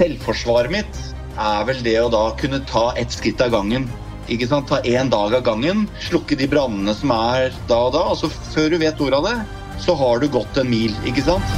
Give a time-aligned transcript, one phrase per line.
[0.00, 1.00] selvforsvaret mitt
[1.40, 3.84] er vel det å da kunne ta ett skritt av gangen.
[4.32, 4.70] Ikke sant?
[4.70, 8.04] Ta én dag av gangen, slukke de brannene som er da og da.
[8.12, 9.36] Og så før du vet ordet av det,
[9.80, 11.56] så har du gått en mil, ikke sant?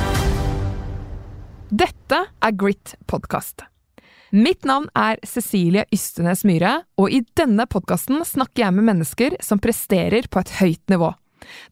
[1.72, 3.66] Dette er Grit podkast.
[4.32, 9.60] Mitt navn er Cecilie Ystenes Myhre, og i denne podkasten snakker jeg med mennesker som
[9.62, 11.12] presterer på et høyt nivå.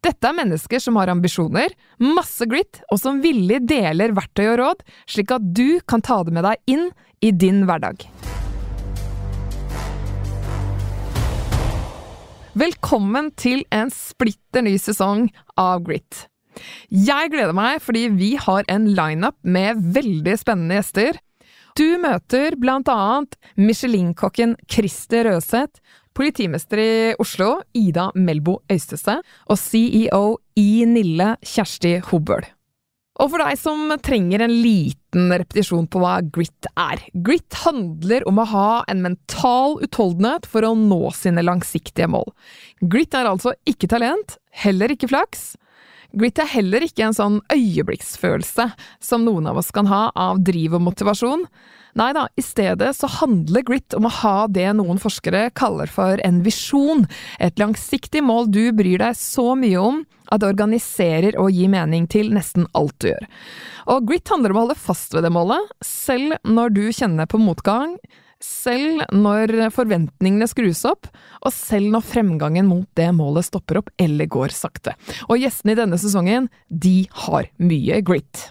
[0.05, 4.85] Dette er mennesker som har ambisjoner, masse grit, og som villig deler verktøy og råd,
[5.11, 8.07] slik at du kan ta det med deg inn i din hverdag.
[12.61, 15.29] Velkommen til en splitter ny sesong
[15.61, 16.27] av Grit.
[16.91, 21.21] Jeg gleder meg fordi vi har en lineup med veldig spennende gjester.
[21.79, 25.79] Du møter blant annet Michelin-kokken Christer Røseth,
[26.17, 30.25] politimester i Oslo Ida Melbo Øystese og CEO
[30.59, 32.47] i Nille Kjersti Hobøl.
[33.21, 37.03] Og for deg som trenger en liten repetisjon på hva grit er.
[37.13, 42.31] Grit handler om å ha en mental utholdenhet for å nå sine langsiktige mål.
[42.81, 45.51] Grit er altså ikke talent, heller ikke flaks.
[46.17, 48.71] Grit er heller ikke en sånn øyeblikksfølelse
[49.05, 51.45] som noen av oss kan ha av driv og motivasjon.
[51.99, 56.23] Nei da, i stedet så handler grit om å ha det noen forskere kaller for
[56.27, 57.07] en visjon,
[57.43, 62.07] et langsiktig mål du bryr deg så mye om at det organiserer og gir mening
[62.11, 63.27] til nesten alt du gjør.
[63.91, 67.41] Og grit handler om å holde fast ved det målet, selv når du kjenner på
[67.43, 67.97] motgang,
[68.41, 71.11] selv når forventningene skrus opp,
[71.45, 74.95] og selv når fremgangen mot det målet stopper opp eller går sakte.
[75.29, 78.49] Og gjestene i denne sesongen, de har mye grit.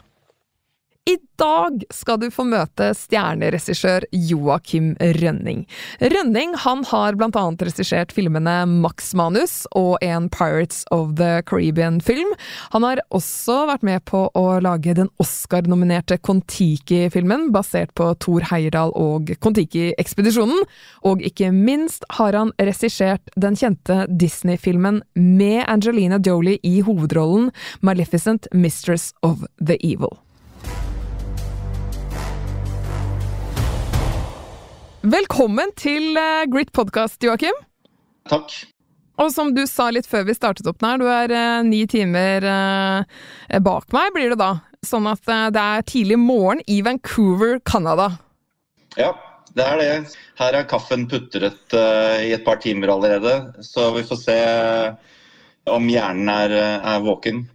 [1.10, 5.64] I dag skal du få møte stjerneregissør Joakim Rønning.
[6.04, 12.36] Rønning han har blant annet regissert filmene Max Manus og en Pirates of the Caribbean-film.
[12.76, 18.94] Han har også vært med på å lage den Oscar-nominerte Kon-Tiki-filmen, basert på Thor Heyerdahl
[18.94, 20.62] og Kon-Tiki-ekspedisjonen.
[21.10, 27.50] Og ikke minst har han regissert den kjente Disney-filmen med Angelina Jolie i hovedrollen
[27.82, 30.20] Maleficent Mistress of the Evil.
[35.00, 37.56] Velkommen til uh, Grit podkast, Joakim.
[38.28, 38.52] Takk.
[39.24, 42.44] Og som du sa litt før vi startet opp her, du er uh, ni timer
[42.44, 44.50] uh, bak meg, blir det da.
[44.84, 48.10] Sånn at det er tidlig morgen i Vancouver, Canada.
[49.00, 49.14] Ja,
[49.56, 50.20] det er det.
[50.40, 53.34] Her er kaffen putret i et par timer allerede,
[53.64, 54.38] så vi får se
[55.72, 57.46] om hjernen er, er våken.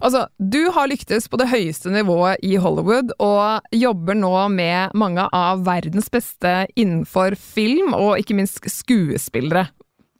[0.00, 5.28] Altså, du har lyktes på det høyeste nivået i Hollywood, og jobber nå med mange
[5.36, 9.68] av verdens beste innenfor film, og ikke minst skuespillere.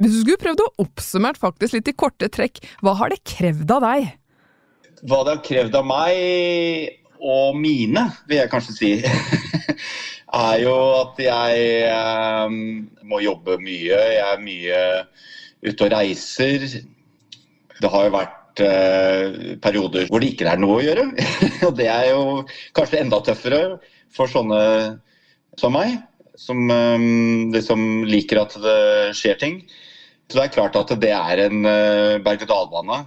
[0.03, 3.71] Hvis du skulle prøvd å oppsummere faktisk litt i korte trekk, hva har det krevd
[3.77, 4.09] av deg?
[5.07, 8.91] Hva det har krevd av meg og mine, vil jeg kanskje si,
[10.43, 11.93] er jo at jeg
[12.49, 12.57] um,
[13.07, 13.95] må jobbe mye.
[13.95, 14.81] Jeg er mye
[15.63, 16.67] ute og reiser.
[17.79, 21.07] Det har jo vært vært eh, perioder hvor det ikke er noe å gjøre.
[21.67, 23.79] og det er jo kanskje enda tøffere
[24.13, 24.99] for sånne
[25.59, 25.99] som meg,
[26.37, 27.09] som eh,
[27.53, 29.63] liksom liker at det skjer ting.
[30.29, 33.03] Så det er klart at det er en eh, berg-og-dal-bane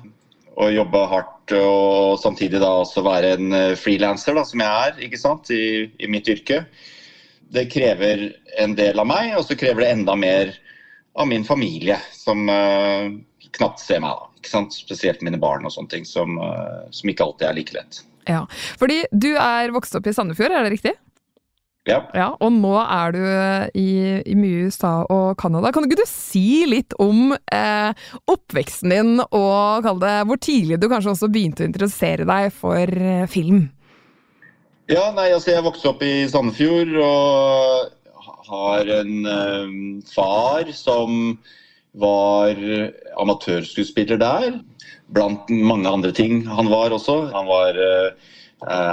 [0.55, 5.19] å jobbe hardt og samtidig da også være en eh, frilanser, som jeg er ikke
[5.19, 6.63] sant, i, i mitt yrke.
[7.55, 8.29] Det krever
[8.61, 10.55] en del av meg, og så krever det enda mer
[11.15, 13.07] av min familie, som uh,
[13.55, 14.17] knapt ser meg.
[14.17, 14.34] da?
[14.45, 18.03] Spesielt mine barn og sånne ting, som, eh, som ikke alltid er like lett.
[18.25, 18.45] Ja,
[18.79, 20.95] fordi du er vokst opp i Sandefjord, er det riktig?
[21.85, 21.99] Ja.
[22.17, 22.31] ja.
[22.41, 23.21] Og nå er du
[23.77, 23.89] i,
[24.25, 25.69] i mye USA og Canada.
[25.73, 31.13] Kan ikke du si litt om eh, oppveksten din, og det, hvor tidlig du kanskje
[31.13, 33.67] også begynte å interessere deg for eh, film?
[34.89, 37.93] Ja, nei, altså jeg vokste opp i Sandefjord og
[38.49, 39.77] har en eh,
[40.09, 41.37] far som
[42.01, 42.59] var
[43.21, 44.57] amatørskuespiller der.
[45.13, 47.29] Blant mange andre ting han var også.
[47.33, 48.31] Han var uh,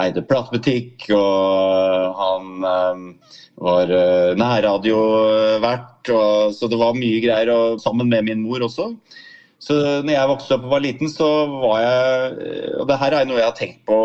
[0.02, 3.06] eide platebutikk, og han um,
[3.62, 6.12] var uh, nærradiovert.
[6.54, 8.92] Så det var mye greier, og sammen med min mor også.
[9.62, 12.32] Så når jeg vokste opp og var liten, så var jeg
[12.82, 13.98] Og det her er noe jeg har tenkt på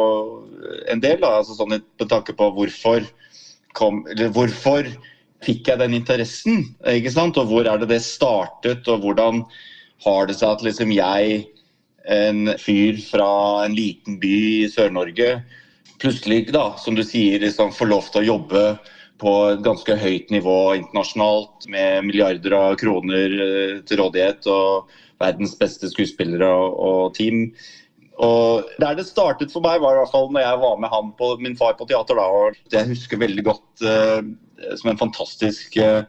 [0.92, 3.06] en del, da, altså sånn med tanke på hvorfor
[3.77, 4.88] kom, eller hvorfor
[5.45, 6.63] fikk jeg den interessen?
[6.88, 7.38] ikke sant?
[7.38, 9.44] Og hvor er det det startet, og hvordan
[10.06, 11.45] har det seg at liksom jeg,
[12.07, 13.31] en fyr fra
[13.66, 15.42] en liten by i Sør-Norge,
[16.00, 18.63] plutselig, da, som du sier, liksom får lov til å jobbe
[19.22, 25.56] på et ganske høyt nivå internasjonalt med milliarder av kroner eh, til rådighet og verdens
[25.57, 27.48] beste skuespillere og, og team.
[28.18, 31.14] Og Der det startet for meg, var i hvert fall når jeg var med han
[31.19, 32.18] på, min far på teater.
[32.18, 32.25] da,
[32.74, 34.25] Jeg husker veldig godt uh,
[34.74, 36.02] som en fantastisk uh,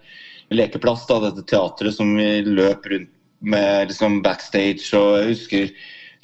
[0.54, 4.88] lekeplass, da, dette teatret som vi løp rundt med liksom backstage.
[4.96, 5.70] og jeg husker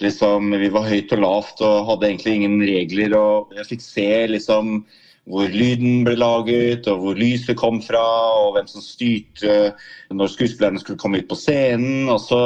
[0.00, 3.16] liksom, Vi var høyt og lavt og hadde egentlig ingen regler.
[3.18, 4.84] og Jeg fikk se liksom
[5.24, 8.04] hvor lyden ble laget, og hvor lyset kom fra,
[8.44, 9.72] og hvem som styrte
[10.12, 12.10] når skuespillerne skulle komme ut på scenen.
[12.12, 12.40] og så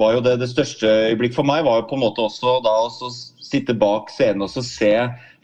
[0.00, 2.72] var jo det det største øyeblikk for meg var jo på en måte også da
[2.86, 3.10] å
[3.50, 4.92] sitte bak scenen og se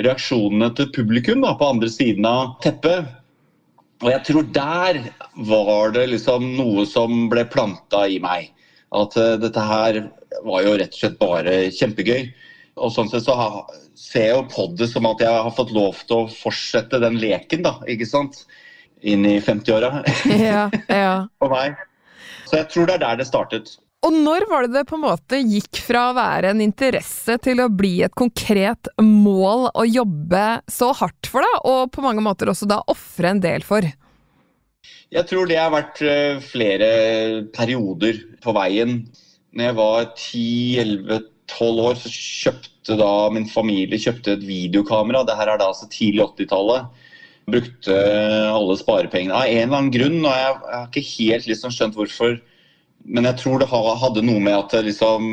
[0.02, 3.08] reaksjonene til publikum da, på andre siden av teppet.
[4.04, 5.00] Og jeg tror der
[5.48, 8.50] var det liksom noe som ble planta i meg.
[8.96, 10.02] At uh, dette her
[10.44, 12.28] var jo rett og slett bare kjempegøy.
[12.76, 13.48] Og sånn sett så ha,
[13.96, 17.16] ser jeg jo på det som at jeg har fått lov til å fortsette den
[17.22, 17.78] leken, da.
[17.88, 18.44] Ikke sant?
[19.00, 20.02] Inn i 50-åra.
[20.50, 21.16] ja, ja.
[21.40, 21.80] For meg.
[22.46, 23.76] Så jeg tror det er der det startet.
[24.06, 27.58] Og når var det det på en måte gikk fra å være en interesse til
[27.64, 32.52] å bli et konkret mål å jobbe så hardt for, da, og på mange måter
[32.52, 33.88] også da ofre en del for?
[35.10, 36.88] Jeg tror det har vært eh, flere
[37.54, 39.00] perioder på veien.
[39.56, 45.24] Når jeg var 10-11-12 år, så kjøpte da min familie kjøpte et videokamera.
[45.26, 47.06] Det her er da altså tidlig 80-tallet.
[47.50, 47.94] Brukte
[48.50, 52.38] alle sparepengene av en eller annen grunn, og jeg har ikke helt liksom skjønt hvorfor
[53.06, 55.26] men jeg tror det hadde noe med at liksom,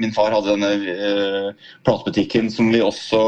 [0.00, 3.20] min far hadde denne eh, platebutikken som vi også,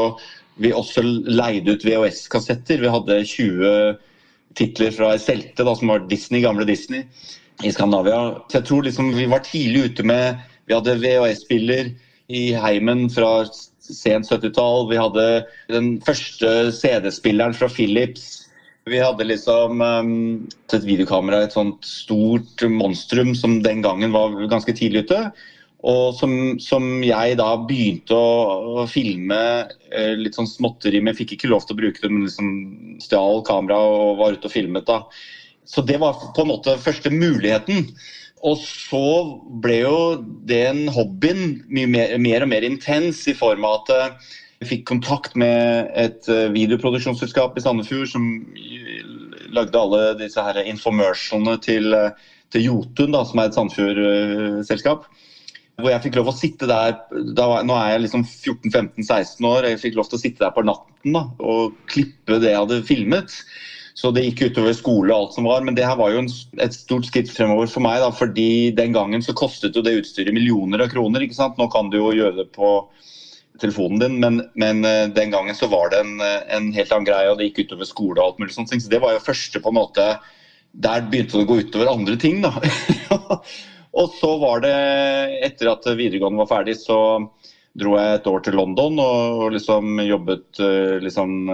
[0.63, 2.83] vi også leide ut VHS-kassetter.
[2.83, 4.01] Vi hadde 20
[4.59, 7.05] titler fra Selte, som var Disney, gamle Disney
[7.63, 8.39] i Skandinavia.
[8.49, 11.89] Så jeg tror liksom vi var tidlig ute med Vi hadde VHS-spiller
[12.31, 13.43] i heimen fra
[13.83, 14.87] sent 70-tall.
[14.91, 15.25] Vi hadde
[15.71, 18.47] den første CD-spilleren fra Philips.
[18.89, 20.13] Vi hadde liksom um,
[20.73, 25.19] et videokamera, et sånt stort monstrum som den gangen var ganske tidlig ute.
[25.83, 26.33] Og som,
[26.63, 29.39] som jeg da begynte å, å filme
[29.91, 31.15] eh, litt sånn småtteri med.
[31.17, 32.51] Fikk ikke lov til å bruke det, men liksom
[33.03, 34.87] stjal kamera og var ute og filmet.
[34.87, 35.01] da.
[35.67, 37.89] Så det var på en måte første muligheten.
[38.43, 39.03] Og så
[39.63, 39.97] ble jo
[40.47, 44.31] den hobbyen mye mer, mer og mer intens i form av at eh,
[44.63, 48.29] vi fikk kontakt med et eh, videoproduksjonsselskap i Sandefjord som
[49.53, 55.05] lagde alle disse her informersialene til, eh, til Jotun, da, som er et Sandefjord-selskap.
[55.81, 56.99] Hvor jeg fikk lov å sitte der
[57.33, 59.69] da, Nå er jeg liksom 14-15-16 år.
[59.71, 62.83] Jeg fikk lov til å sitte der på natten da, og klippe det jeg hadde
[62.85, 63.33] filmet.
[63.97, 65.65] Så det gikk utover skole og alt som var.
[65.65, 66.29] Men det her var jo en,
[66.61, 68.01] et stort skritt fremover for meg.
[68.05, 71.25] Da, fordi den gangen så kostet jo det utstyret millioner av kroner.
[71.25, 71.57] ikke sant?
[71.57, 72.75] Nå kan du jo gjøre det på
[73.61, 77.07] telefonen din, men, men, eh, den gangen så var det en, eh, en, helt annen
[77.07, 78.73] greie, og det gikk utover skole og alt mulig sånt.
[78.73, 80.07] Så det var jo første på en måte
[80.73, 82.49] Der begynte det å gå utover andre ting, da.
[83.99, 84.73] og så var det,
[85.45, 86.97] etter at videregående var ferdig, så
[87.77, 91.51] dro jeg et år til London og liksom jobbet eh, liksom,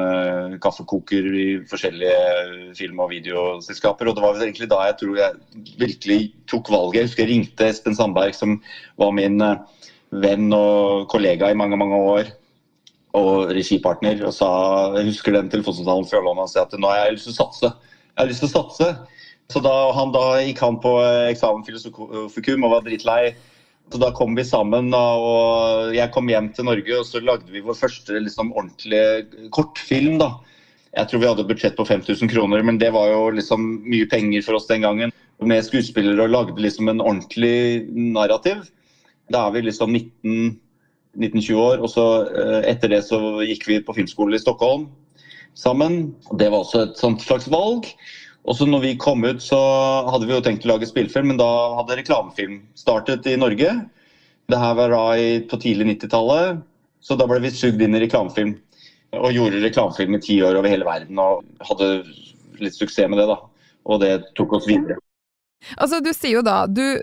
[0.64, 4.08] kaffekoker i forskjellige film- og videoselskaper.
[4.08, 7.02] Og det var egentlig da jeg tror jeg virkelig tok valget.
[7.02, 8.56] Jeg husker jeg ringte Espen Sandberg, som
[8.96, 9.44] var min
[10.12, 12.32] venn og kollega i mange mange år
[13.18, 14.50] og regipartner og sa
[14.98, 17.40] Jeg husker den telefonsamtalen fra London og sa at nå har jeg lyst til å
[17.44, 17.72] satse.
[17.72, 18.90] Jeg har lyst til å satse.
[19.50, 20.92] Så da, han, da gikk han på
[21.32, 23.34] eksamen filosofikum og var dritlei.
[23.90, 27.64] Så da kom vi sammen, og jeg kom hjem til Norge og så lagde vi
[27.66, 30.20] vår første liksom, ordentlige kortfilm.
[30.22, 30.36] da.
[30.94, 34.46] Jeg tror vi hadde budsjett på 5000 kroner, men det var jo liksom mye penger
[34.46, 35.16] for oss den gangen.
[35.42, 38.68] Med skuespillere og lagde liksom en ordentlig narrativ.
[39.34, 41.84] Da er vi liksom 19-20 år.
[41.84, 44.88] Og så eh, etter det så gikk vi på filmskole i Stockholm
[45.58, 46.16] sammen.
[46.40, 47.88] Det var også et sånt slags valg.
[48.48, 49.60] Og så når vi kom ut, så
[50.10, 53.74] hadde vi jo tenkt å lage spillefilm, men da hadde reklamefilm startet i Norge.
[54.50, 55.04] Det her var da
[55.52, 56.64] på tidlig 90-tallet,
[57.04, 58.56] så da ble vi sugd inn i reklamefilm.
[59.20, 61.92] Og gjorde reklamefilm i ti år over hele verden og hadde
[62.62, 63.38] litt suksess med det, da.
[63.90, 65.00] Og det tok oss videre.
[65.78, 67.02] Altså, du sier jo da du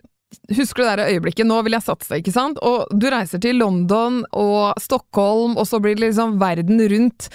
[0.56, 2.58] Husker du det øyeblikket 'nå vil jeg satse', ikke sant?
[2.62, 7.28] Og du reiser til London og Stockholm, og så blir det liksom verden rundt.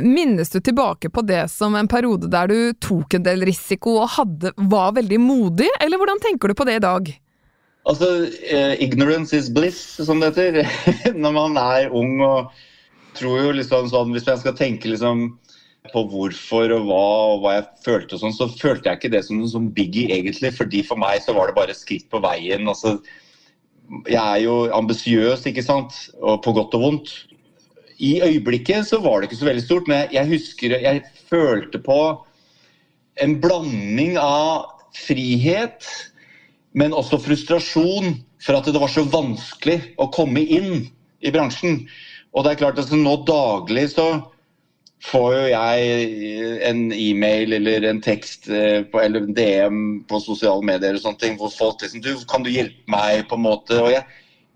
[0.00, 4.12] Minnes du tilbake på det som en periode der du tok en del risiko og
[4.18, 7.08] hadde, var veldig modig, eller hvordan tenker du på det i dag?
[7.88, 10.68] Altså, uh, ignorance is bliss, som det heter.
[11.22, 12.52] Når man er ung og
[13.16, 15.38] tror jo liksom sånn Hvis man skal tenke liksom
[15.92, 19.22] på hvorfor og hva og hva jeg følte, og sånn, så følte jeg ikke det
[19.26, 20.52] som noe sånn biggie, egentlig.
[20.56, 22.68] fordi For meg så var det bare skritt på veien.
[22.68, 22.98] altså
[24.06, 27.12] Jeg er jo ambisiøs, ikke sant, og på godt og vondt.
[27.98, 32.00] I øyeblikket så var det ikke så veldig stort, men jeg, husker jeg følte på
[33.18, 35.86] en blanding av frihet,
[36.78, 38.14] men også frustrasjon
[38.44, 40.86] for at det var så vanskelig å komme inn
[41.18, 41.82] i bransjen.
[42.36, 44.08] Og det er klart at nå daglig så
[45.04, 50.64] får jo jeg en e-mail eller en tekst eh, på, eller en DM på sosiale
[50.66, 53.78] medier og sånne ting, hvor folk liksom du, Kan du hjelpe meg, på en måte?
[53.78, 54.02] Og jeg,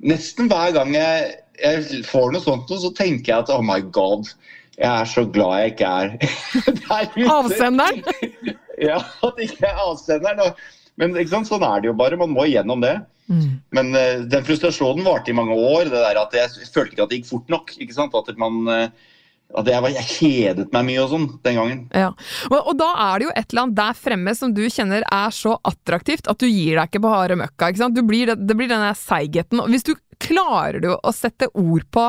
[0.03, 1.31] nesten hver gang jeg,
[1.63, 4.33] jeg får noe sånt, så tenker jeg at oh my god,
[4.79, 6.13] jeg er så glad jeg ikke er
[6.89, 7.31] der ute.
[7.37, 8.03] Avsenderen?
[8.91, 10.61] ja, at jeg ikke er avsenderen.
[11.01, 12.19] Men sånn er det jo bare.
[12.21, 12.97] Man må igjennom det.
[13.31, 13.63] Mm.
[13.73, 15.87] Men uh, den frustrasjonen varte i mange år.
[15.89, 17.73] det der at Jeg følte ikke at det gikk fort nok.
[17.79, 18.17] ikke sant?
[18.19, 18.61] At man...
[18.67, 19.12] Uh,
[19.53, 21.81] at jeg, var, jeg, kjedet meg mye og sånn den gangen.
[21.93, 22.11] Ja.
[22.49, 25.35] Og, og, da er det jo et eller annet der fremme som du kjenner er
[25.37, 27.69] så attraktivt at du gir deg ikke på harde møkka.
[27.69, 28.01] ikke sant?
[28.09, 29.61] Blir, det blir den seigheten.
[29.69, 29.93] Hvis du
[30.23, 32.09] klarer du å sette ord på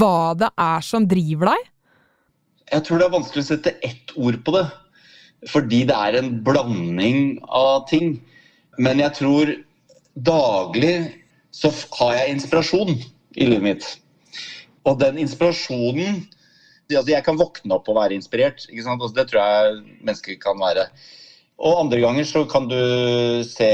[0.00, 1.68] hva det er som driver deg?
[2.72, 4.64] Jeg tror det er vanskelig å sette ett ord på det.
[5.48, 8.16] Fordi det er en blanding av ting.
[8.80, 9.52] Men jeg tror
[10.18, 10.96] daglig
[11.54, 13.86] så har jeg inspirasjon i livet mitt.
[14.88, 16.24] Og den inspirasjonen
[16.96, 18.64] altså Jeg kan våkne opp og være inspirert.
[18.72, 20.88] Altså det tror jeg mennesker kan være.
[21.58, 23.68] Og andre ganger så kan du se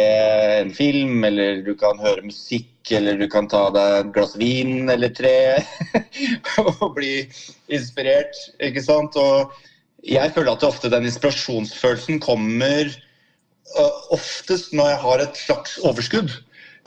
[0.63, 4.89] en film, eller du kan høre musikk, eller du kan ta deg et glass vin
[4.91, 5.61] eller tre
[6.65, 7.27] og bli
[7.69, 9.17] inspirert, ikke sant.
[9.21, 9.53] Og
[10.03, 16.33] jeg føler at ofte den inspirasjonsfølelsen kommer uh, oftest når jeg har et slags overskudd.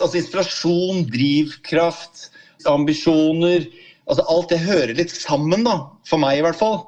[0.02, 2.32] Altså inspirasjon, drivkraft,
[2.66, 3.70] ambisjoner
[4.08, 6.84] altså Alt det hører litt sammen, da, for meg i hvert fall.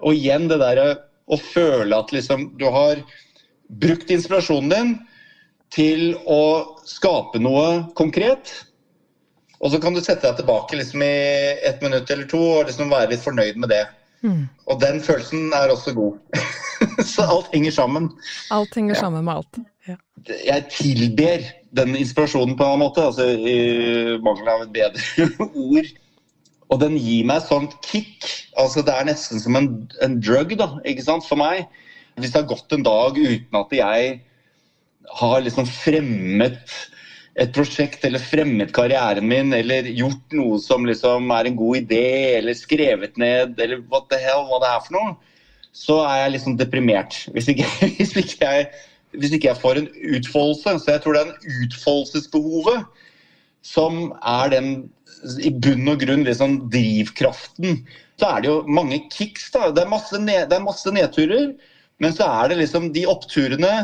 [0.00, 0.88] Og igjen det derre
[1.30, 3.00] å føle at liksom du har
[3.80, 4.96] brukt inspirasjonen din
[5.70, 6.42] til å
[6.88, 8.50] skape noe konkret.
[9.60, 11.14] Og så kan du sette deg tilbake liksom i
[11.68, 13.84] et minutt eller to og liksom være litt fornøyd med det.
[14.24, 14.44] Mm.
[14.68, 16.40] Og den følelsen er også god.
[17.12, 18.10] så alt henger sammen.
[18.52, 19.00] Alt henger ja.
[19.00, 19.60] sammen med alt.
[19.88, 19.96] Ja.
[20.28, 21.44] Jeg tilber
[21.76, 25.28] den inspirasjonen på en måte, altså i mangel av et bedre
[25.70, 25.92] ord.
[26.70, 28.26] Og den gir meg sånt kick.
[28.58, 29.70] altså Det er nesten som en,
[30.04, 31.66] en drug da, ikke sant, for meg.
[32.20, 34.20] Hvis det har gått en dag uten at jeg
[35.20, 36.60] har liksom fremmet
[37.40, 42.06] et prosjekt eller fremmet karrieren min eller gjort noe som liksom er en god idé,
[42.38, 45.14] eller skrevet ned, eller what the hell, hva det er for noe,
[45.72, 47.20] så er jeg liksom deprimert.
[47.34, 47.66] Hvis ikke,
[47.98, 48.66] hvis ikke, jeg,
[49.16, 50.76] hvis ikke jeg får en utfoldelse.
[50.82, 53.06] Så jeg tror det er en utfoldelsesbehovet
[53.66, 54.70] som er den
[55.44, 57.82] i bunn og grunn liksom drivkraften.
[58.20, 59.50] Så er det jo mange kicks.
[59.52, 61.52] da, Det er masse, ned, det er masse nedturer.
[62.00, 63.74] Men så er det liksom de oppturene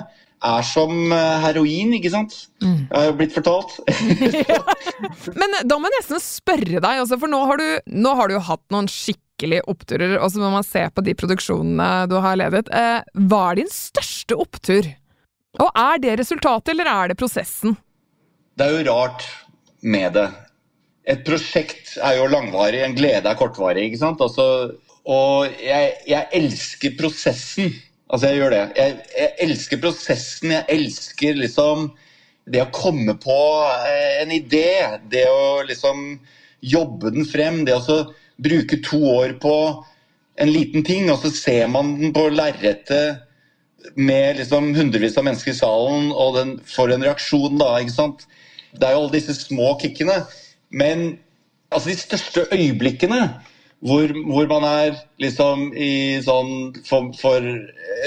[0.46, 2.34] er som eh, heroin, ikke sant?
[2.62, 2.86] Mm.
[2.88, 3.76] Jeg har jo blitt fortalt.
[5.40, 8.36] Men da må jeg nesten spørre deg, altså, for nå har, du, nå har du
[8.48, 12.68] hatt noen skikkelig oppturer, og så må man se på de produksjonene du har ledet.
[12.68, 14.92] Eh, hva er din største opptur?
[15.56, 17.76] Og er det resultatet, eller er det prosessen?
[18.56, 19.24] Det er jo rart
[19.86, 20.26] med det
[21.06, 23.86] et prosjekt er jo langvarig, en glede er kortvarig.
[23.86, 24.22] ikke sant?
[24.22, 24.74] Altså,
[25.06, 27.74] og jeg, jeg, elsker prosessen.
[28.10, 28.62] Altså, jeg gjør det.
[28.76, 30.54] Jeg, jeg, elsker prosessen.
[30.56, 31.90] Jeg elsker liksom
[32.50, 33.38] det å komme på
[33.86, 34.82] eh, en idé.
[35.10, 36.08] Det å liksom
[36.74, 37.62] jobbe den frem.
[37.68, 38.00] Det å
[38.42, 39.54] bruke to år på
[40.42, 43.22] en liten ting, og så ser man den på lerretet
[43.94, 47.70] med liksom hundrevis av mennesker i salen, og den får en reaksjon da.
[47.80, 48.26] ikke sant?
[48.76, 50.20] Det er jo alle disse små kickene.
[50.70, 51.12] Men
[51.70, 53.20] altså de største øyeblikkene
[53.84, 57.44] hvor, hvor, man er liksom i sånn for, for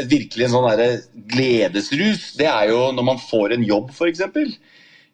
[0.09, 0.95] virkelig en sånn
[1.29, 4.23] gledesrus, det er jo når man får en jobb, f.eks.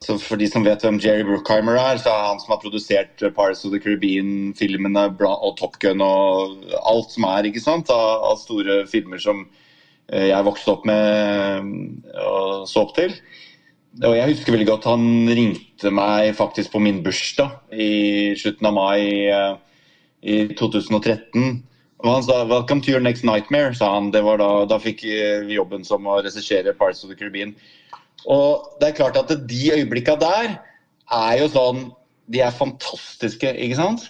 [0.05, 3.23] Så for de som vet hvem Jerry Bruckheimer er, så er han som har produsert
[3.35, 8.39] Paris of the Caribbean-filmene og Top Gun og alt som er ikke sant, av, av
[8.41, 9.45] store filmer som
[10.11, 11.71] eh, jeg vokste opp med
[12.21, 13.15] og så opp til.
[14.03, 18.73] Og jeg husker veldig godt han ringte meg faktisk på min bursdag i slutten av
[18.75, 19.55] mai uh,
[20.19, 21.61] i 2013.
[22.03, 24.11] Og han sa 'Welcome to your next nightmare', sa han.
[24.11, 25.05] Det var da, da fikk
[25.47, 27.55] vi jobben som å regissere 'Parts of the Caribbean'.
[28.27, 30.59] Og det er klart at de øyeblikka der
[31.11, 31.91] er jo sånn
[32.27, 34.09] De er fantastiske, ikke sant?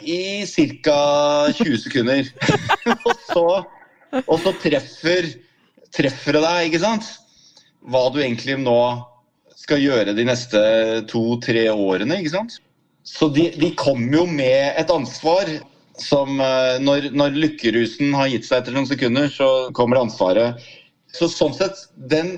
[0.00, 1.50] I ca.
[1.52, 2.24] 20 sekunder.
[3.08, 3.46] og, så,
[4.24, 5.26] og så treffer,
[5.90, 7.08] treffer det deg, ikke sant?
[7.82, 8.78] Hva du egentlig nå
[9.58, 10.60] skal gjøre de neste
[11.10, 12.20] to-tre årene.
[12.20, 12.58] ikke sant?
[13.08, 15.50] Så de, de kommer jo med et ansvar
[15.98, 20.60] som eh, når, når lykkerusen har gitt seg etter noen sekunder, så kommer ansvaret.
[21.16, 22.36] Så sånn sett, den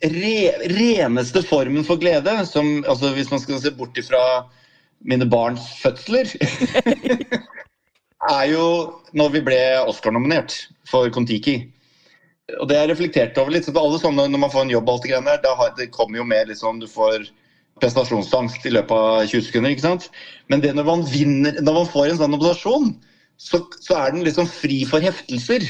[0.00, 0.36] re,
[0.72, 4.22] reneste formen for glede, som altså hvis man skal se bort ifra
[5.06, 6.30] mine barns fødsler
[8.32, 8.66] er jo
[9.16, 10.54] når vi ble Oscar-nominert
[10.88, 11.58] for Kon-Tiki
[12.54, 13.66] og det jeg reflekterte over litt.
[13.66, 16.24] så alle sånne, Når man får en jobb, alt det greiene der, det kommer jo
[16.24, 17.26] med liksom, Du får
[17.82, 19.70] prestasjonsangst i løpet av 20 sekunder.
[19.74, 20.08] ikke sant?
[20.48, 22.94] Men det når man vinner, når man får en sånn nominasjon,
[23.36, 25.66] så, så er den liksom fri for heftelser.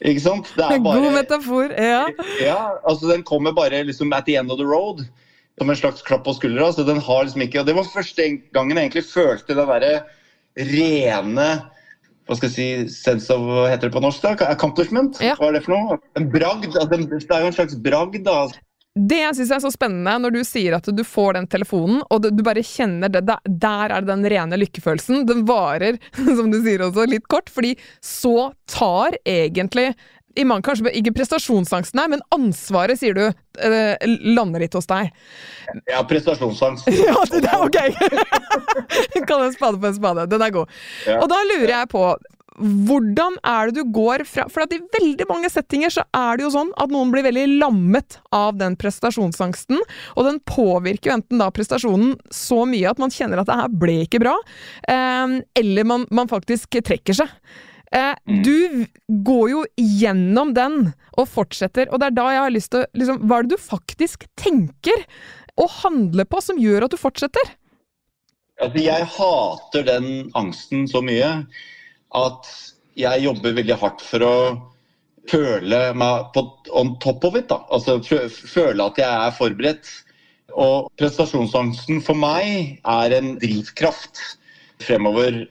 [0.00, 0.52] Ikke sant?
[0.54, 2.04] Det er bare, God metafor, ja.
[2.40, 2.60] ja.
[2.86, 5.02] altså Den kommer bare liksom at the end of the road.
[5.58, 6.70] Som en slags klapp på skuldra.
[6.72, 10.04] så den har liksom ikke, og Det var første gangen jeg egentlig følte den derre
[10.56, 11.50] rene
[12.30, 12.54] hva skal jeg
[12.86, 14.22] si, sense of, hva heter det på norsk?
[14.22, 14.50] da?
[14.54, 15.18] Accomplishment?
[15.24, 15.34] Ja.
[15.38, 16.00] Hva er det for noe?
[16.18, 16.68] En bragd.
[16.70, 18.20] Altså, det er jo en slags bragd.
[18.26, 18.44] da.
[18.98, 22.26] Det jeg syns er så spennende, når du sier at du får den telefonen, og
[22.26, 25.26] du bare kjenner det Der er det den rene lykkefølelsen.
[25.26, 25.98] Den varer,
[26.38, 29.92] som du sier også, litt kort, fordi så tar egentlig
[30.40, 33.24] i mange, kanskje ikke prestasjonsangsten her, men ansvaret, sier du,
[33.60, 35.12] eh, lander litt hos deg.
[35.90, 36.90] Ja, prestasjonsangst.
[37.08, 37.80] ja, det er ok!
[39.28, 40.28] Kall en spade på en spade.
[40.30, 40.76] Den er god.
[41.06, 41.20] Ja.
[41.22, 42.04] Og da lurer jeg på
[42.60, 46.44] hvordan er det du går fra For at i veldig mange settinger så er det
[46.44, 49.80] jo sånn at noen blir veldig lammet av den prestasjonsangsten,
[50.16, 53.72] og den påvirker jo enten da prestasjonen så mye at man kjenner at det her
[53.80, 54.36] ble ikke bra,
[54.92, 57.32] eh, eller man, man faktisk trekker seg.
[57.94, 58.42] Eh, mm.
[58.46, 58.86] Du
[59.26, 62.90] går jo gjennom den og fortsetter, og det er da jeg har lyst til å
[63.00, 65.06] liksom, Hva er det du faktisk tenker
[65.58, 67.54] og handler på som gjør at du fortsetter?
[68.60, 71.30] Altså, jeg hater den angsten så mye
[72.16, 72.52] at
[72.98, 74.34] jeg jobber veldig hardt for å
[75.30, 76.44] føle meg på,
[76.76, 77.48] on top of it.
[77.50, 77.62] Da.
[77.72, 79.90] Altså føle at jeg er forberedt.
[80.58, 84.20] Og prestasjonsangsten for meg er en drivkraft
[84.82, 85.44] fremover.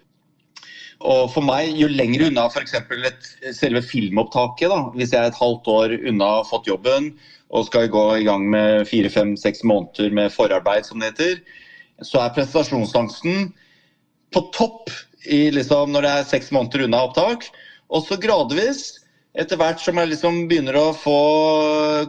[1.00, 2.75] Og for meg, jo lenger unna f.eks.
[3.56, 7.13] selve filmopptaket, da, hvis jeg er et halvt år unna fått jobben
[7.50, 11.39] og skal gå i gang med fire, fem, seks måneder med forarbeid, som det heter,
[12.06, 13.48] så er prestasjonsangsten
[14.36, 14.91] på topp
[15.25, 17.48] i, liksom, når det er seks måneder unna opptak.
[17.89, 19.00] Og så gradvis,
[19.39, 21.18] etter hvert som jeg liksom begynner å få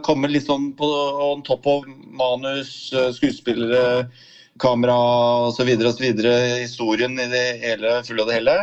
[0.05, 0.89] komme litt sånn på
[1.31, 4.05] on top of manus, eh, skuespillere,
[4.61, 4.95] kamera
[5.49, 6.07] osv., osv.,
[6.61, 8.55] historien i det hele, fulle og det hele,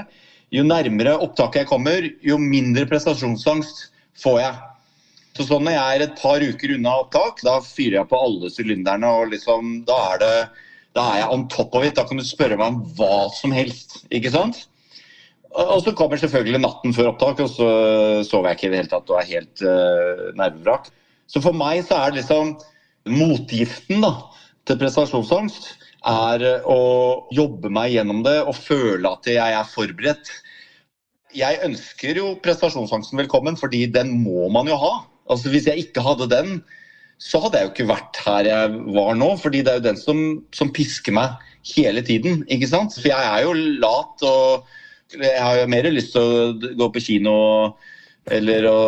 [0.54, 3.88] jo nærmere opptaket jeg kommer, jo mindre prestasjonsangst
[4.22, 4.54] får jeg.
[5.36, 8.48] Så sånn Når jeg er et par uker unna opptak, da fyrer jeg på alle
[8.50, 9.10] sylinderne.
[9.20, 10.32] og liksom, Da er det
[10.96, 11.94] da er jeg on top of it.
[11.94, 14.00] Da kan du spørre meg om hva som helst.
[14.10, 14.64] ikke sant?
[15.58, 17.68] Og så kommer selvfølgelig natten før opptak, og så
[18.26, 20.90] sover jeg ikke i det hele tatt og er helt uh, nervevrak.
[21.28, 22.56] Så for meg så er det liksom
[23.08, 24.12] motgiften da,
[24.68, 25.70] til prestasjonsangst
[26.06, 26.80] er å
[27.34, 30.30] jobbe meg gjennom det og føle at jeg er forberedt.
[31.36, 34.92] Jeg ønsker jo prestasjonsangsten velkommen, fordi den må man jo ha.
[35.28, 36.60] Altså Hvis jeg ikke hadde den,
[37.18, 39.34] så hadde jeg jo ikke vært her jeg var nå.
[39.36, 40.18] fordi det er jo den som,
[40.54, 41.34] som pisker meg
[41.74, 42.44] hele tiden.
[42.48, 42.94] ikke sant?
[42.94, 44.68] For jeg er jo lat og
[45.18, 47.34] jeg har jo mer lyst til å gå på kino
[48.34, 48.78] eller å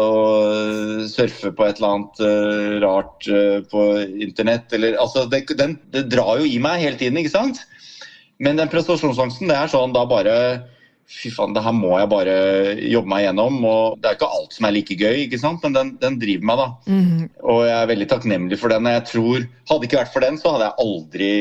[1.11, 3.85] surfe på et eller annet uh, rart uh, på
[4.27, 4.73] internett.
[4.77, 7.63] Eller, altså, det, den, det drar jo i meg hele tiden, ikke sant?
[8.41, 10.37] Men den prestasjonsangsten, det er sånn da bare
[11.11, 12.35] fy faen, det her må jeg bare
[12.79, 13.59] jobbe meg gjennom.
[13.67, 15.63] og Det er ikke alt som er like gøy, ikke sant?
[15.65, 16.63] men den, den driver meg.
[16.63, 16.69] da.
[16.87, 17.29] Mm -hmm.
[17.43, 18.87] Og jeg er veldig takknemlig for den.
[18.87, 21.33] jeg tror, Hadde det ikke vært for den, så hadde jeg aldri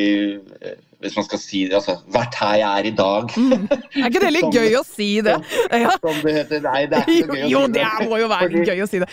[0.62, 3.36] eh, hvis man skal si det, altså, vært her jeg er i dag.
[3.40, 3.68] Mm.
[3.72, 5.38] Er ikke det litt gøy å si det?
[5.80, 5.94] Ja.
[6.02, 6.60] Som det heter.
[6.66, 7.52] Nei, det er ikke så gøy å si det.
[7.54, 9.08] Jo, det må jo være Fordi, gøy å si det.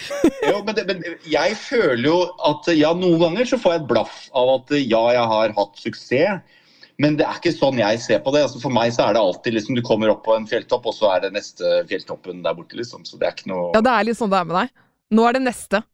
[0.50, 2.16] jo, men, det, men jeg føler jo
[2.50, 5.82] at ja, noen ganger så får jeg et blaff av at ja, jeg har hatt
[5.84, 6.62] suksess.
[7.02, 8.42] Men det er ikke sånn jeg ser på det.
[8.48, 10.96] Altså for meg så er det alltid liksom du kommer opp på en fjelltopp, og
[10.96, 13.04] så er det neste fjelltoppen der borte, liksom.
[13.06, 14.74] Så det er ikke noe Ja, det er litt sånn det er med deg.
[15.14, 15.84] Nå er det neste.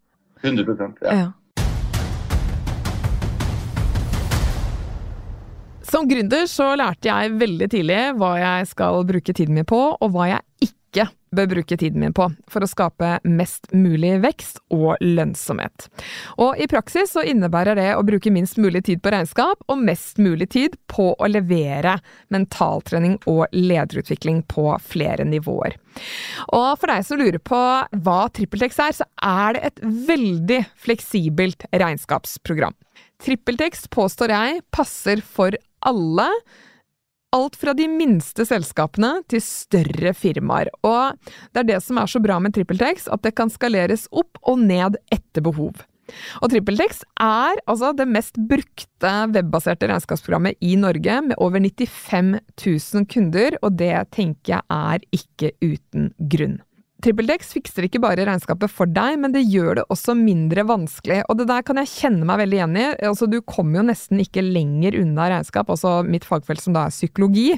[0.42, 1.12] 100 ja.
[1.12, 1.31] ja.
[5.92, 10.14] Som gründer så lærte jeg veldig tidlig hva jeg skal bruke tiden min på, og
[10.14, 11.05] hva jeg ikke
[11.37, 15.90] bør bruke tiden min på for å skape mest mulig vekst og lønnsomhet.
[16.40, 20.20] Og i praksis så innebærer det å bruke minst mulig tid på regnskap og mest
[20.20, 21.98] mulig tid på å levere
[22.33, 25.76] mentaltrening og lederutvikling på flere nivåer.
[26.57, 27.61] Og for deg som lurer på
[28.05, 32.76] hva TrippelTex er, så er det et veldig fleksibelt regnskapsprogram.
[33.22, 35.55] TrippelTex påstår jeg passer for
[35.88, 36.29] alle
[37.33, 40.68] alt fra de minste selskapene til større firmaer.
[40.85, 41.16] Og
[41.53, 44.61] det er det som er så bra med TrippelTex, at det kan skaleres opp og
[44.61, 45.81] ned etter behov.
[46.42, 52.35] Og TrippelTex er altså det mest brukte webbaserte regnskapsprogrammet i Norge, med over 95
[52.66, 56.61] 000 kunder, og det tenker jeg er ikke uten grunn.
[57.03, 61.21] TrippelTex fikser ikke bare regnskapet for deg, men det gjør det også mindre vanskelig.
[61.31, 62.85] Og det der kan jeg kjenne meg veldig igjen i.
[63.09, 66.95] Altså, du kommer jo nesten ikke lenger unna regnskap, altså mitt fagfelt som da er
[66.95, 67.49] psykologi.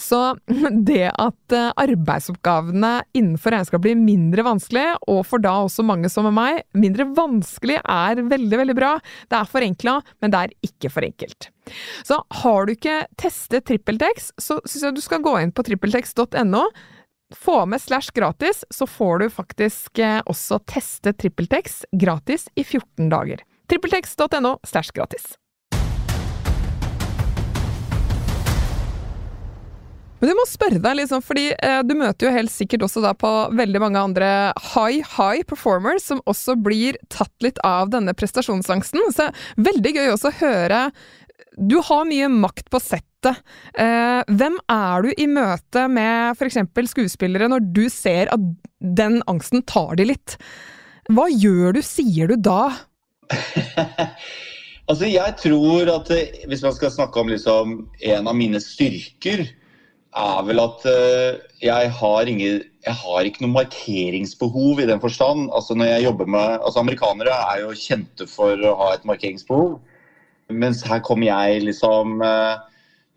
[0.00, 0.20] Så
[0.90, 6.28] det at eh, arbeidsoppgavene innenfor regnskap blir mindre vanskelig, og for da også mange som
[6.28, 8.94] er meg, mindre vanskelig, er veldig, veldig bra.
[9.32, 11.48] Det er forenkla, men det er ikke for enkelt.
[12.04, 16.66] Så har du ikke testet TrippelTex, så syns jeg du skal gå inn på trippeltex.no
[17.36, 23.08] få med slash gratis, så får du faktisk eh, også teste TrippelTex gratis i 14
[23.12, 23.44] dager.
[23.70, 25.34] TrippelTex.no slash gratis.
[30.22, 33.10] Men du må spørre deg, liksom, fordi eh, du møter jo helt sikkert også da
[33.18, 34.28] på veldig mange andre
[34.70, 39.02] high, high performers som også blir tatt litt av denne prestasjonsangsten.
[39.16, 39.26] Så
[39.58, 40.84] veldig gøy også å høre
[41.58, 43.36] Du har mye makt på sett møte.
[43.78, 46.58] Eh, hvem er du i møte med f.eks.
[46.90, 48.40] skuespillere når du ser at
[48.80, 50.36] den angsten tar de litt?
[51.10, 52.72] Hva gjør du, sier du da?
[54.88, 59.46] altså, jeg tror at eh, hvis man skal snakke om liksom, en av mine styrker,
[60.12, 65.46] er vel at uh, jeg, har ingen, jeg har ikke noe markeringsbehov i den forstand.
[65.56, 69.78] Altså, når jeg jobber med, altså, amerikanere er jo kjente for å ha et markeringsbehov.
[70.52, 72.60] Mens her kommer jeg liksom uh,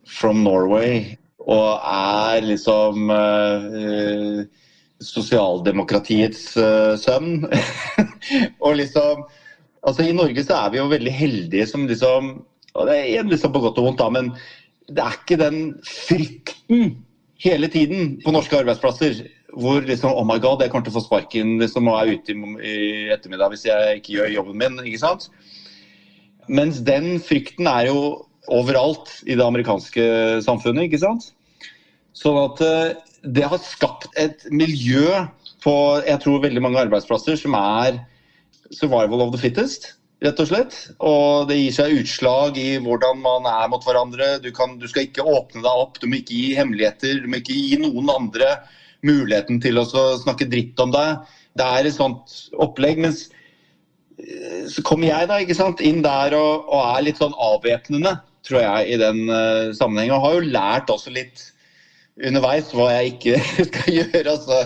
[0.06, 1.16] from Norway
[1.46, 4.44] og er liksom uh,
[5.04, 7.46] sosialdemokratiets uh, sønn.
[8.66, 9.26] og liksom
[9.86, 12.32] Altså I Norge så er vi jo veldig heldige som liksom
[12.76, 14.32] og Det er liksom på godt og vondt, da, men
[14.90, 16.96] det er ikke den frykten
[17.40, 19.22] hele tiden på norske arbeidsplasser
[19.56, 22.36] hvor liksom Oh my god, jeg kommer til å få sparken liksom, og er ute
[22.66, 22.76] i
[23.14, 24.82] ettermiddag hvis jeg ikke gjør jobben min.
[24.84, 25.30] ikke sant?
[26.50, 28.02] Mens den frykten er jo
[28.54, 30.06] overalt i det amerikanske
[30.46, 30.88] samfunnet.
[30.88, 31.32] ikke sant?
[32.16, 35.26] Sånn at eh, det har skapt et miljø
[35.66, 38.00] på jeg tror veldig mange arbeidsplasser som er
[38.74, 39.94] survival of the fittest.
[40.24, 40.76] rett og slett.
[41.06, 44.38] Og det gir seg utslag i hvordan man er mot hverandre.
[44.42, 47.20] Du, kan, du skal ikke åpne deg opp, du må ikke gi hemmeligheter.
[47.22, 48.56] Du må ikke gi noen andre
[49.06, 51.20] muligheten til å snakke dritt om deg.
[51.60, 52.32] Det er et sånt
[52.64, 53.02] opplegg.
[53.04, 53.28] mens
[54.18, 58.16] eh, så kommer jeg da, ikke sant, inn der og, og er litt sånn avvæpnende
[58.46, 60.16] tror jeg, i den uh, sammenhengen.
[60.18, 61.48] Og har jo lært også litt
[62.16, 64.26] underveis hva jeg ikke skal gjøre.
[64.36, 64.60] Altså.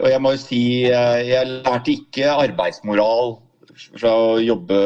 [0.00, 3.36] Og jeg må jo si, uh, jeg lærte ikke arbeidsmoral
[3.98, 4.78] fra å jobbe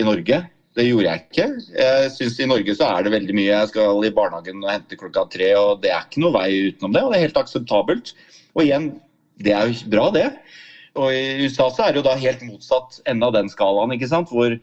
[0.00, 0.40] i Norge.
[0.78, 1.46] Det gjorde jeg ikke.
[1.74, 3.50] Jeg synes I Norge så er det veldig mye.
[3.50, 6.94] Jeg skal i barnehagen og hente klokka tre, og det er ikke noe vei utenom
[6.94, 7.02] det.
[7.02, 8.12] Og det er helt akseptabelt.
[8.54, 8.90] Og igjen,
[9.42, 10.28] det er jo bra, det.
[10.98, 14.10] Og i USA så er det jo da helt motsatt ende av den skalaen, ikke
[14.10, 14.30] sant.
[14.30, 14.54] Hvor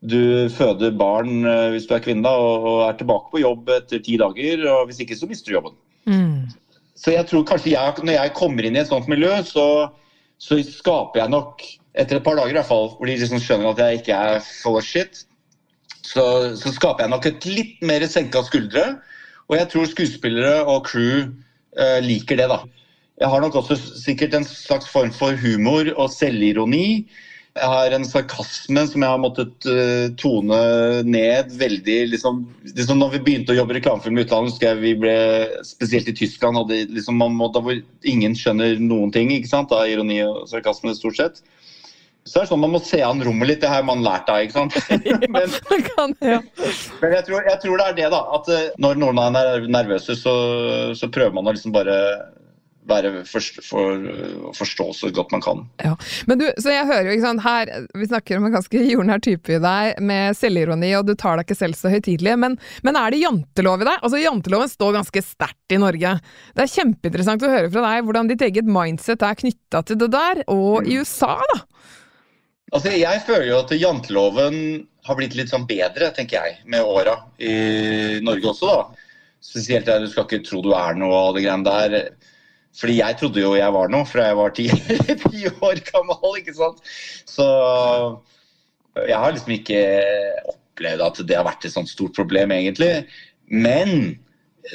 [0.00, 4.16] du føder barn eh, hvis du er kvinne og er tilbake på jobb etter ti
[4.20, 4.62] dager.
[4.70, 5.78] og Hvis ikke, så mister du jobben.
[6.06, 6.46] Mm.
[6.98, 9.66] Så jeg tror kanskje jeg, når jeg kommer inn i et sånt miljø, så,
[10.38, 11.66] så skaper jeg nok
[11.98, 14.40] etter et par dager i hvert fall, hvor de liksom skjønner at jeg ikke er
[14.46, 15.24] full of shit,
[16.06, 16.24] så,
[16.58, 18.86] så skaper jeg nok et litt mer senka skuldre.
[19.48, 22.62] Og jeg tror skuespillere og crew eh, liker det, da.
[23.18, 27.08] Jeg har nok også sikkert en slags form for humor og selvironi.
[27.56, 30.58] Jeg har en sarkasme som jeg har måttet uh, tone
[31.08, 31.98] ned veldig.
[32.12, 32.40] Liksom,
[32.76, 35.14] liksom når vi begynte å jobbe i reklamefilm i utlandet, husker jeg vi ble
[35.66, 39.32] spesielt i Tyskland hadde liksom man måtte, hvor ingen skjønner noen ting.
[39.34, 39.72] ikke sant?
[39.72, 41.42] Da, ironi og sarkasme stort sett.
[42.28, 43.62] Så er det sånn Man må se an rommet litt.
[43.64, 44.42] Det har man lært av.
[44.44, 44.76] ikke sant?
[45.34, 48.24] men, men jeg, tror, jeg, tror, det er det, da.
[48.38, 50.34] At uh, når noen er nervøse, så,
[50.98, 51.96] så prøver man å liksom bare
[52.88, 54.06] være for, for,
[54.56, 55.62] forstå så godt man kan.
[55.84, 55.94] Ja.
[56.30, 59.22] Men du, så jeg hører jo, ikke sant, her, Vi snakker om en ganske jordnær
[59.24, 62.36] type i deg, med selvironi, og du tar deg ikke selv så høytidelig.
[62.40, 64.02] Men, men, er det jantelov i deg?
[64.02, 66.14] Altså, Janteloven står ganske sterkt i Norge.
[66.56, 70.12] Det er kjempeinteressant å høre fra deg hvordan ditt eget mindset er knytta til det
[70.14, 71.62] der, og i USA, da.
[72.72, 74.56] Altså, Jeg føler jo at janteloven
[75.08, 79.04] har blitt litt sånn bedre, tenker jeg, med åra i Norge også, da.
[79.44, 82.10] Spesielt der du skal ikke tro du er noe av det greiene der.
[82.78, 84.68] Fordi jeg trodde jo jeg var noe fra jeg var ti,
[85.50, 86.82] år gammel, ikke sant.
[87.26, 87.46] Så
[89.06, 89.82] jeg har liksom ikke
[90.52, 93.06] opplevd at det har vært et sånt stort problem, egentlig.
[93.48, 94.18] Men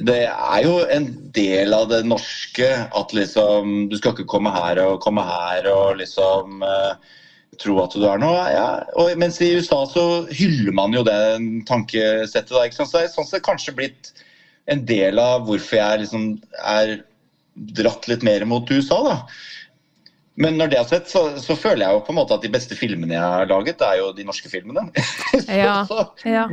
[0.01, 4.79] det er jo en del av det norske at liksom Du skal ikke komme her
[4.81, 6.95] og komme her og liksom uh,
[7.61, 8.41] tro at du er noe.
[8.53, 8.67] Ja.
[8.97, 11.19] Og, mens i USA så hyller man jo det
[11.69, 12.53] tankesettet.
[12.53, 12.91] Da, ikke sant?
[12.91, 14.13] Så det er sånn sett kanskje blitt
[14.71, 16.27] en del av hvorfor jeg liksom
[16.63, 17.01] er
[17.53, 19.01] dratt litt mer mot USA.
[19.07, 19.17] da.
[20.41, 22.49] Men når det er sett, så, så, føler jeg jo på en måte at de
[22.49, 24.87] beste filmene jeg har laget, det er jo de norske filmene.
[25.53, 26.45] Ja, så, ja.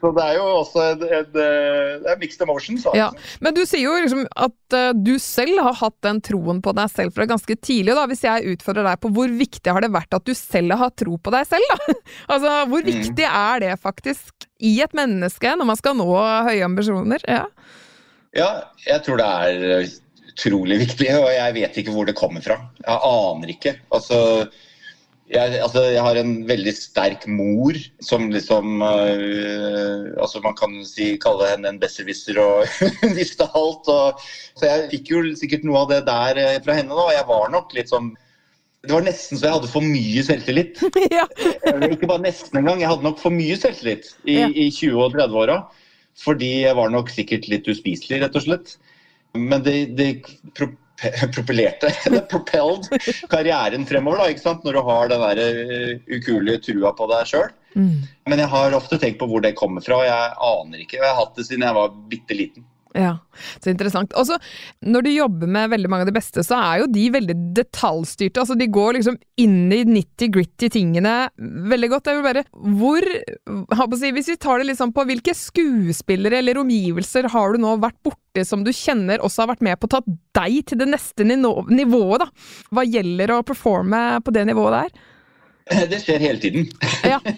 [0.00, 2.86] så, det er jo også en, en, det er mixed emotions.
[2.96, 3.08] Ja.
[3.44, 6.90] Men du sier jo liksom at uh, du selv har hatt den troen på deg
[6.90, 7.94] selv fra ganske tidlig.
[7.98, 8.06] Da.
[8.10, 11.18] Hvis jeg utfordrer deg på hvor viktig har det vært at du selv har tro
[11.18, 11.98] på deg selv, da?
[12.34, 12.90] altså, hvor mm.
[12.90, 13.38] viktig mm.
[13.44, 16.08] er det faktisk i et menneske når man skal nå
[16.48, 17.22] høye ambisjoner?
[17.30, 17.46] Ja,
[18.38, 18.50] ja
[18.86, 19.90] jeg tror det er
[20.38, 22.60] utrolig viktig, og jeg vet ikke hvor det kommer fra.
[22.84, 23.74] Jeg aner ikke.
[23.94, 24.18] Altså,
[25.28, 31.10] jeg, altså, jeg har en veldig sterk mor som liksom uh, altså Man kan si,
[31.20, 32.64] kalle henne en besserwisser og
[33.02, 33.90] hun visste alt.
[33.92, 34.22] Og,
[34.56, 36.94] så jeg fikk jo sikkert noe av det der uh, fra henne.
[36.94, 38.14] Da, og jeg var nok litt sånn
[38.86, 40.78] det var nesten så jeg hadde for mye selvtillit.
[41.18, 41.24] ja.
[41.82, 44.46] Ikke bare nesten engang, jeg hadde nok for mye selvtillit i, ja.
[44.46, 45.56] i 20- og 30-åra.
[46.22, 48.76] Fordi jeg var nok sikkert litt uspiselig, rett og slett.
[49.36, 50.08] Men det, det
[51.34, 52.88] propellerte, det propelled
[53.30, 54.64] karrieren fremover, da, ikke sant?
[54.66, 57.52] når du har den der eh, ukuelige trua på deg sjøl.
[57.76, 58.08] Mm.
[58.30, 60.98] Men jeg har ofte tenkt på hvor det kommer fra, og jeg aner ikke.
[60.98, 62.66] Jeg har hatt det siden jeg var bitte liten.
[62.96, 63.18] Ja,
[63.60, 64.14] så interessant.
[64.16, 64.38] Og så,
[64.80, 68.40] når du jobber med veldig mange av de beste, så er jo de veldig detaljstyrte.
[68.42, 72.08] Altså, de går liksom inn i nitty-gritty tingene veldig godt.
[72.08, 72.44] Jeg vil bare
[72.80, 73.04] Hvor
[74.08, 78.00] Hvis vi tar det liksom på hvilke skuespillere eller omgivelser har du nå vært
[78.38, 80.00] borti som du kjenner også har vært med på å ta
[80.38, 82.28] deg til det neste nivået, da?
[82.70, 85.86] Hva gjelder å performe på det nivået der?
[85.88, 86.68] Det skjer hele tiden.
[87.04, 87.20] Ja.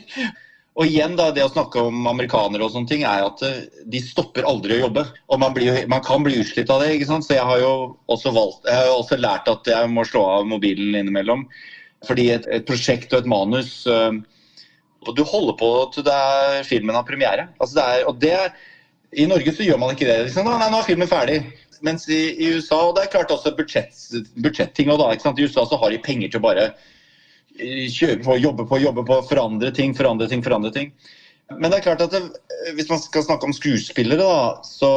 [0.79, 4.01] Og igjen da, Det å snakke om amerikanere og sånne ting, er at eh, de
[4.01, 5.03] stopper aldri å jobbe.
[5.29, 6.95] Og man, blir, man kan bli utslitt av det.
[6.95, 7.27] ikke sant?
[7.27, 10.47] Så jeg har jo også, valgt, jeg har også lært at jeg må slå av
[10.49, 11.43] mobilen innimellom.
[12.07, 14.23] Fordi et, et prosjekt og et manus øh,
[15.05, 17.51] og Du holder på til det er filmen har premiere.
[17.59, 18.33] Altså det er, og det,
[19.19, 20.19] I Norge så gjør man ikke det.
[20.29, 21.41] Liksom, nei, nå er filmen ferdig.
[21.87, 23.97] Mens i, i, USA Og det er klart også budsjett,
[24.45, 24.91] budsjetting.
[24.93, 25.41] Og da, ikke sant?
[25.41, 26.71] I USA så har de penger til å bare
[27.61, 30.93] kjøpe på, jobbe på, jobbe på, forandre ting, forandre ting, forandre ting.
[31.51, 32.23] Men det er klart at det,
[32.77, 34.91] hvis man skal snakke om skuespillere, da, så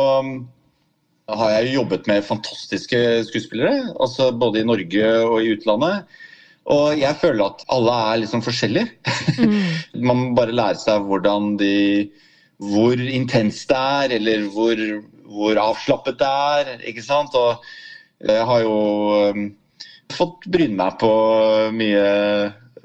[1.34, 3.00] har jeg jobbet med fantastiske
[3.30, 3.90] skuespillere.
[3.98, 6.06] altså Både i Norge og i utlandet.
[6.72, 8.92] Og jeg føler at alle er liksom forskjellige.
[9.34, 10.04] Mm.
[10.06, 11.72] man må bare lære seg hvordan de
[12.62, 14.80] Hvor intenst det er, eller hvor,
[15.28, 16.74] hvor avslappet det er.
[16.90, 17.36] ikke sant?
[17.36, 17.64] Og
[18.24, 18.78] jeg har jo
[20.14, 21.14] fått bryne meg på
[21.74, 22.04] mye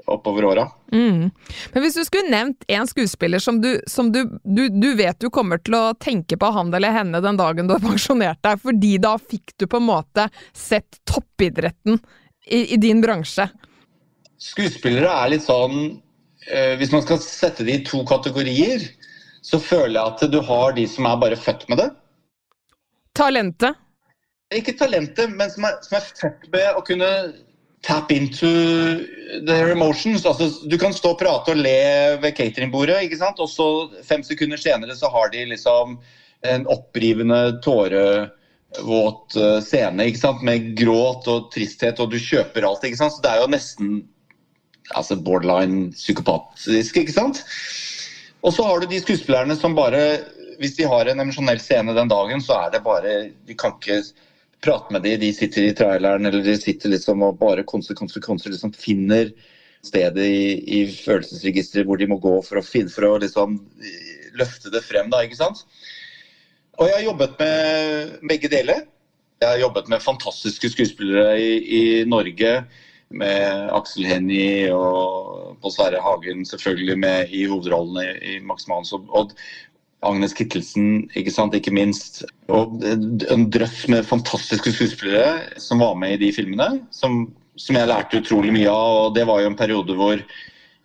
[0.08, 0.64] oppover åra.
[0.92, 1.30] Mm.
[1.72, 5.28] Men hvis du skulle nevnt en skuespiller som, du, som du, du, du, vet du
[5.30, 8.94] kommer til å tenke på han eller henne den dagen du har pensjonert deg, fordi
[9.02, 12.00] da fikk du på en måte sett toppidretten
[12.48, 13.50] i, i din bransje?
[14.38, 15.80] Skuespillere er litt sånn
[16.46, 18.84] eh, Hvis man skal sette det i to kategorier,
[19.48, 21.90] så føler jeg at du har de som er bare født med det.
[23.16, 23.84] Talentet?
[24.54, 27.10] ikke talentet, men som er, som er født med å kunne
[27.86, 28.48] tap into
[29.46, 30.24] their emotions.
[30.26, 31.76] Altså, du kan stå og prate og le
[32.22, 33.40] ved cateringbordet, ikke sant?
[33.42, 33.68] og så
[34.06, 35.98] fem sekunder senere så har de liksom
[36.48, 40.44] en opprivende, tårevåt uh, scene ikke sant?
[40.46, 42.86] med gråt og tristhet, og du kjøper alt.
[42.88, 43.16] ikke sant?
[43.16, 44.00] Så det er jo nesten
[44.96, 47.44] altså borderline psykopatisk, ikke sant?
[48.42, 50.20] Og så har du de skuespillerne som bare
[50.58, 54.02] Hvis de har en emosjonell scene den dagen, så er det bare De kan ikke
[54.62, 55.20] prate med dem.
[55.20, 58.50] de sitter i traileren eller de sitter liksom og bare konser, konser, konser.
[58.50, 59.30] liksom finner
[59.86, 63.54] stedet i, i følelsesregisteret hvor de må gå for å, finne, for å liksom
[64.34, 65.10] løfte det frem.
[65.10, 65.62] da, ikke sant?
[66.78, 68.82] Og jeg har jobbet med begge deler.
[69.38, 72.52] Jeg har jobbet med fantastiske skuespillere i, i Norge.
[73.08, 78.92] Med Aksel Hennie og Pål Sverre Hagen selvfølgelig med i hovedrollene i Max Manus.
[78.92, 79.32] Og,
[80.06, 82.22] Agnes Kittelsen, ikke sant, ikke minst.
[82.54, 86.84] Og en drøss med fantastiske skuespillere som var med i de filmene.
[86.94, 87.24] Som,
[87.58, 88.98] som, jeg lærte utrolig mye av.
[89.08, 90.22] og Det var jo en periode hvor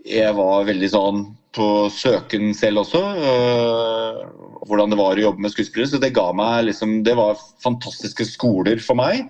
[0.03, 1.21] jeg var veldig sånn
[1.53, 3.03] på søken selv også.
[3.29, 4.23] Øh,
[4.65, 5.93] hvordan det var å jobbe med skuespillere.
[5.93, 9.27] Så det ga meg liksom Det var fantastiske skoler for meg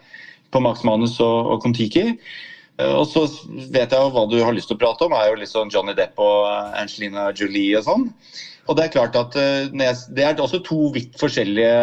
[0.54, 2.14] på Max Manus og, og Kon-Tiki.
[2.84, 5.32] Uh, og så vet jeg jo hva du har lyst til å prate om, er
[5.32, 8.10] jo liksom Johnny Depp og Angelina Jolie og sånn.
[8.68, 9.72] Og Det er klart at eh,
[10.16, 11.74] det er også to vidt forskjellige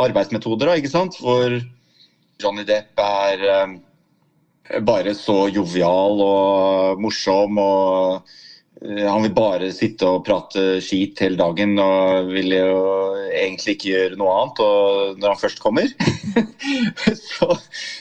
[0.00, 0.70] arbeidsmetoder.
[0.70, 1.18] Da, ikke sant?
[1.20, 1.58] Hvor
[2.40, 3.74] Johnny Depp er eh,
[4.80, 7.60] bare så jovial og morsom.
[7.60, 8.40] og eh,
[8.82, 12.80] Han vil bare sitte og prate skit hele dagen og vil jo
[13.30, 15.86] egentlig ikke gjøre noe annet og når han først kommer.
[17.28, 17.48] så,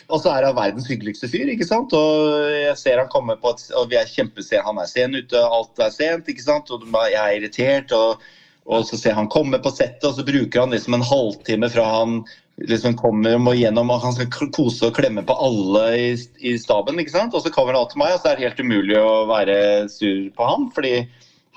[0.09, 1.93] og så er han verdens hyggeligste fyr, ikke sant.
[1.93, 5.43] Og jeg ser han komme på et, og vi er kjempesen, han er sen ute,
[5.45, 6.73] alt er sent, ikke sant.
[6.73, 7.93] Og jeg er irritert.
[7.93, 8.23] og,
[8.65, 11.85] og så ser han komme på settet, og så bruker han liksom en halvtime fra
[11.99, 12.21] han
[12.69, 16.09] liksom kommer og må gjennom og han skal kose og klemme på alle i,
[16.45, 16.99] i staben.
[17.01, 17.35] ikke sant?
[17.37, 19.57] Og så kommer han til meg, og så er det helt umulig å være
[19.91, 20.95] sur på ham, fordi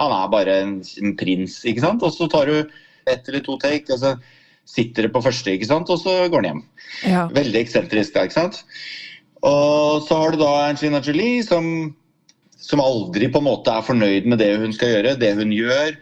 [0.01, 1.61] han er bare en, en prins.
[1.69, 2.05] ikke sant?
[2.07, 2.57] Og så tar du
[3.11, 4.15] ett eller to take, og så
[4.69, 5.91] sitter det på første, ikke sant?
[5.93, 6.63] og så går han hjem.
[7.11, 7.27] Ja.
[7.35, 8.63] Veldig eksentrisk, da, ikke sant?
[9.45, 11.93] Og så har du da Angelina Jolie, som,
[12.57, 15.93] som aldri på en måte er fornøyd med det hun skal gjøre, det hun gjør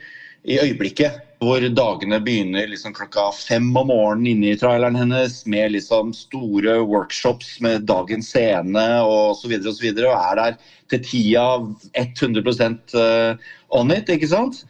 [0.46, 1.18] i øyeblikket.
[1.42, 6.76] Hvor dagene begynner liksom klokka fem om morgenen inne i traileren hennes med liksom store
[6.86, 10.60] workshops med dagens scene og så videre og så videre, og er der
[10.92, 11.46] til tida
[11.98, 12.68] 100
[13.02, 14.62] eh, on it, ikke sant?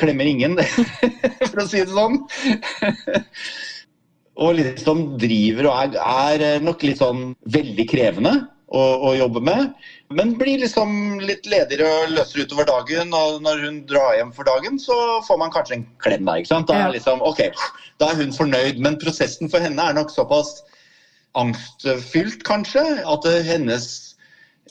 [0.00, 0.58] Klemmer ingen,
[1.50, 2.20] for å si det sånn.
[4.42, 8.36] og liksom driver og er, er nok litt sånn veldig krevende
[8.72, 9.72] å, å jobbe med.
[10.12, 13.12] Men blir liksom litt ledigere og løsere utover dagen.
[13.16, 14.96] Og når hun drar hjem for dagen, så
[15.28, 16.42] får man kanskje en klem der.
[16.42, 16.70] ikke sant?
[16.70, 17.52] Da er, liksom, okay,
[18.02, 18.80] da er hun fornøyd.
[18.84, 20.60] Men prosessen for henne er nok såpass
[21.38, 23.86] angstfylt, kanskje, at hennes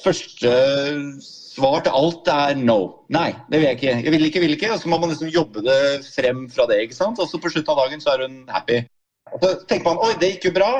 [0.02, 0.52] første
[1.52, 2.80] svar til alt er no.
[3.14, 3.96] Nei, det vil jeg ikke.
[4.06, 4.74] Jeg vil ikke, vil ikke.
[4.76, 6.84] Og så må man liksom jobbe det frem fra det.
[6.86, 7.20] ikke sant?
[7.20, 8.82] Og så på slutten av dagen så er hun happy.
[9.32, 10.72] Og så tenker man oi, det gikk jo bra.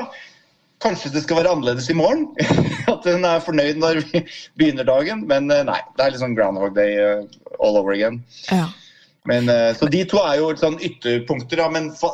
[0.82, 2.28] Kanskje det skal være annerledes i morgen?
[2.92, 4.24] At hun er fornøyd når vi
[4.58, 5.26] begynner dagen.
[5.30, 7.26] Men eh, nei, det er litt sånn groundhog day uh,
[7.62, 8.22] all over again.
[8.50, 8.66] Ja.
[9.30, 12.10] Men, uh, så de to er jo sånn ytterpunkter, da, men fa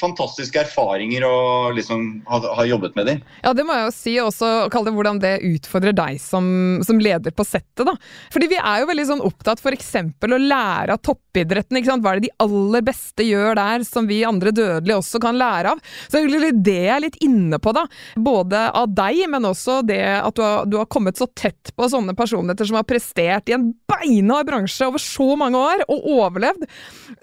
[0.00, 1.34] fantastiske erfaringer å
[1.76, 3.22] liksom ha, ha, jobbet med dem.
[3.44, 6.46] Ja, det må jeg jo si også, kalle det hvordan det utfordrer deg som,
[6.86, 7.94] som, leder på settet, da.
[8.32, 9.92] Fordi vi er jo veldig sånn opptatt f.eks.
[10.00, 12.02] å lære av toppidretten, ikke sant.
[12.04, 15.74] Hva er det de aller beste gjør der som vi andre dødelige også kan lære
[15.74, 15.82] av?
[16.08, 17.86] Så det er det jeg er litt inne på, da.
[18.16, 21.88] Både av deg, men også det at du har, du har kommet så tett på
[21.90, 26.66] sånne personligheter som har prestert i en beinhard bransje over så mange år, og overlevd.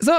[0.04, 0.16] Så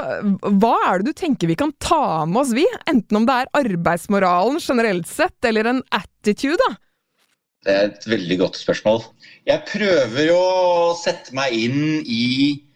[0.59, 2.67] hva er det du tenker vi kan ta med oss vi.
[2.89, 6.77] Enten om det er arbeidsmoralen generelt sett, eller en attitude, da.
[7.65, 9.01] Det er et veldig godt spørsmål.
[9.49, 10.43] Jeg prøver å
[10.95, 12.68] sette meg inn i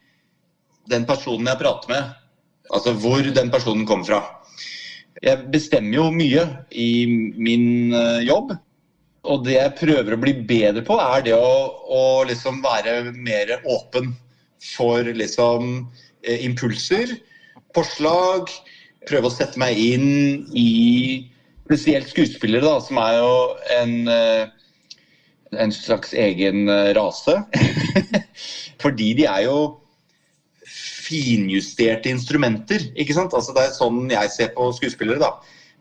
[0.91, 2.13] den personen jeg prater med.
[2.74, 4.22] Altså hvor den personen kommer fra.
[5.24, 8.54] Jeg bestemmer jo mye i min eh, jobb.
[9.24, 11.52] Og det jeg prøver å bli bedre på, er det å,
[11.88, 14.12] å liksom være mer åpen
[14.74, 15.86] for liksom
[16.28, 17.13] eh, impulser,
[17.76, 18.52] forslag,
[19.08, 21.30] prøve å sette meg inn i
[21.63, 23.32] spesielt skuespillere, da, som er jo
[23.78, 25.00] en, eh,
[25.63, 26.67] en slags egen
[26.98, 27.38] rase.
[28.84, 29.58] Fordi de er jo
[31.04, 32.88] finjusterte instrumenter.
[32.96, 33.34] ikke sant?
[33.36, 35.20] Altså Det er sånn jeg ser på skuespillere.
[35.20, 35.34] da.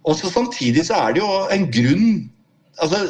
[0.04, 2.08] Og så Samtidig så er det jo en grunn
[2.82, 3.04] altså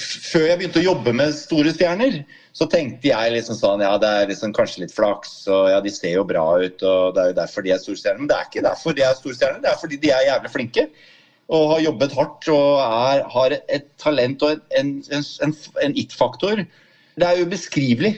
[0.00, 2.22] Før jeg begynte å jobbe med store stjerner,
[2.56, 5.92] så tenkte jeg liksom sånn Ja, det er liksom kanskje litt flaks, og ja, de
[5.92, 8.22] ser jo bra ut, og det er jo derfor de er storstjerner.
[8.22, 10.86] Men det er ikke derfor de er storstjerner, det er fordi de er jævlig flinke.
[11.52, 15.54] Og har jobbet hardt og er, har et talent og en, en, en,
[15.84, 16.64] en it-faktor.
[17.20, 18.14] Det er ubeskrivelig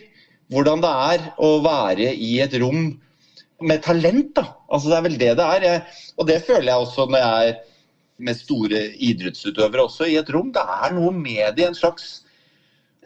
[0.54, 2.92] hvordan det er å være i et rom
[3.60, 4.34] med talent.
[4.36, 4.44] da.
[4.72, 5.66] Altså Det er vel det det er.
[5.70, 5.82] Jeg,
[6.16, 7.58] og det føler jeg også når jeg er
[8.18, 10.52] med store idrettsutøvere også i et rom.
[10.52, 12.22] Det er noe med det, en slags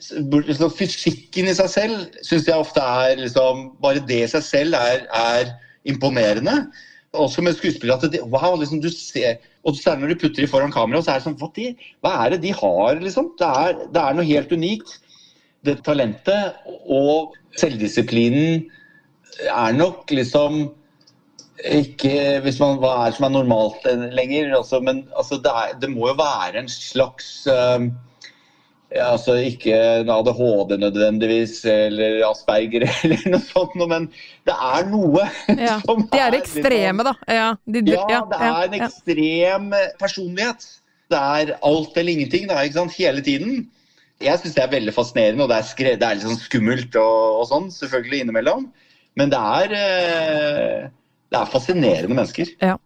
[0.01, 4.79] liksom, Fysikken i seg selv syns jeg ofte er liksom, Bare det i seg selv
[4.79, 5.53] er, er
[5.85, 6.71] imponerende.
[7.13, 7.99] Også med skuespillere.
[7.99, 11.13] at det, wow, liksom, du ser, og Særlig når du putter dem foran kamera, så
[11.13, 13.01] er det sånn hva, de, hva er det de har?
[13.03, 13.33] liksom?
[13.39, 14.99] Det er, det er noe helt unikt.
[15.67, 18.63] Det talentet og selvdisiplinen
[19.47, 20.63] er nok liksom
[21.61, 23.85] ikke hvis man, hva er som er normalt
[24.17, 24.55] lenger.
[24.57, 27.85] Altså, men altså, det, er, det, må jo være en slags uh,
[28.91, 34.09] ja, altså Ikke ADHD nødvendigvis, eller Asperger eller noe sånt, men
[34.49, 37.15] det er noe ja, som De er ekstreme, da.
[37.31, 39.69] Ja, de, ja, det er en ekstrem
[40.01, 40.67] personlighet.
[41.11, 42.99] Det er alt eller ingenting da, ikke sant?
[42.99, 43.65] hele tiden.
[44.21, 46.97] Jeg syns det er veldig fascinerende, og det er, skre, det er litt sånn skummelt
[47.01, 48.67] og, og, sånn, selvfølgelig innimellom.
[49.19, 50.91] Men det er, eh,
[51.31, 52.53] det er fascinerende mennesker.
[52.63, 52.77] Ja.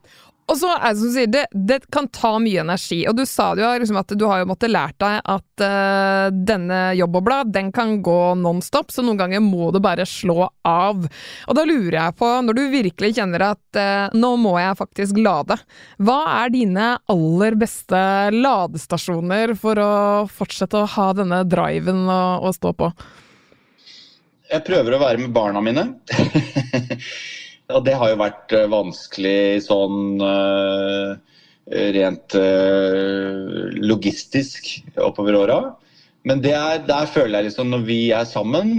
[0.44, 2.98] Og så er det som du sier, det, det, kan ta mye energi.
[3.08, 6.80] Og du sa jo liksom at du har jo måttet lært deg at uh, denne
[6.98, 11.06] jobbobla den kan gå nonstop, så noen ganger må du bare slå av.
[11.48, 15.22] Og da lurer jeg på, når du virkelig kjenner at uh, nå må jeg faktisk
[15.24, 15.56] lade,
[16.04, 18.04] hva er dine aller beste
[18.36, 19.92] ladestasjoner for å
[20.28, 22.92] fortsette å ha denne driven å, å stå på?
[24.54, 25.88] Jeg prøver å være med barna mine.
[27.74, 31.14] Og det har jo vært eh, vanskelig sånn uh,
[31.96, 34.68] rent uh, logistisk
[35.00, 35.60] oppover åra.
[36.28, 38.76] Men er, der føler jeg liksom når vi er sammen,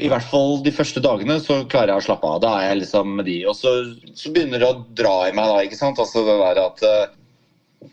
[0.00, 2.38] i hvert fall de første dagene, så klarer jeg å slappe av.
[2.44, 3.40] Da er jeg liksom med de.
[3.48, 3.74] Og så,
[4.16, 6.00] så begynner det å dra i meg da, ikke sant.
[6.00, 6.86] Altså det der at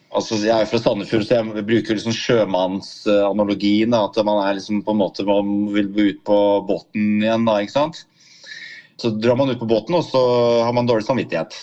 [0.10, 3.94] Altså, jeg er fra Sandefjord, så jeg bruker liksom sjømannsanalogien.
[3.98, 7.46] At man er liksom på en måte man vil ut på båten igjen.
[7.48, 8.04] da, ikke sant?
[9.00, 10.22] Så drar man ut på båten, og så
[10.66, 11.56] har man dårlig samvittighet.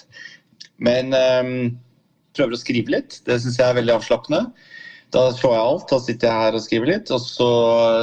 [0.82, 1.52] Men um,
[2.36, 3.20] prøver å skrive litt.
[3.26, 4.46] Det syns jeg er veldig avslappende.
[5.14, 5.86] Da slår jeg alt.
[5.92, 7.50] Da sitter jeg her og skriver litt, og så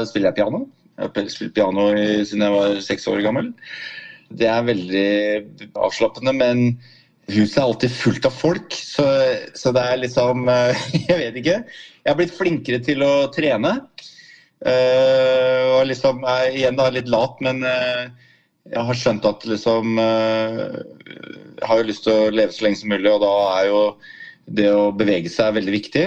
[0.10, 0.64] spiller jeg piano.
[0.94, 1.88] Jeg har spilt piano
[2.22, 3.54] siden jeg var seks år gammel.
[4.34, 5.08] Det er veldig
[5.78, 6.68] avslappende, men
[7.32, 9.06] Huset er alltid fullt av folk, så,
[9.56, 10.50] så, det er liksom
[11.08, 11.62] Jeg vet ikke.
[12.04, 13.78] Jeg har blitt flinkere til å trene.
[14.64, 18.08] Uh, og liksom er igjen da litt lat, men uh,
[18.72, 20.78] jeg har skjønt at liksom uh,
[21.60, 23.82] Jeg har jo lyst til å leve så lenge som mulig, og da er jo
[24.48, 26.06] det å bevege seg veldig viktig.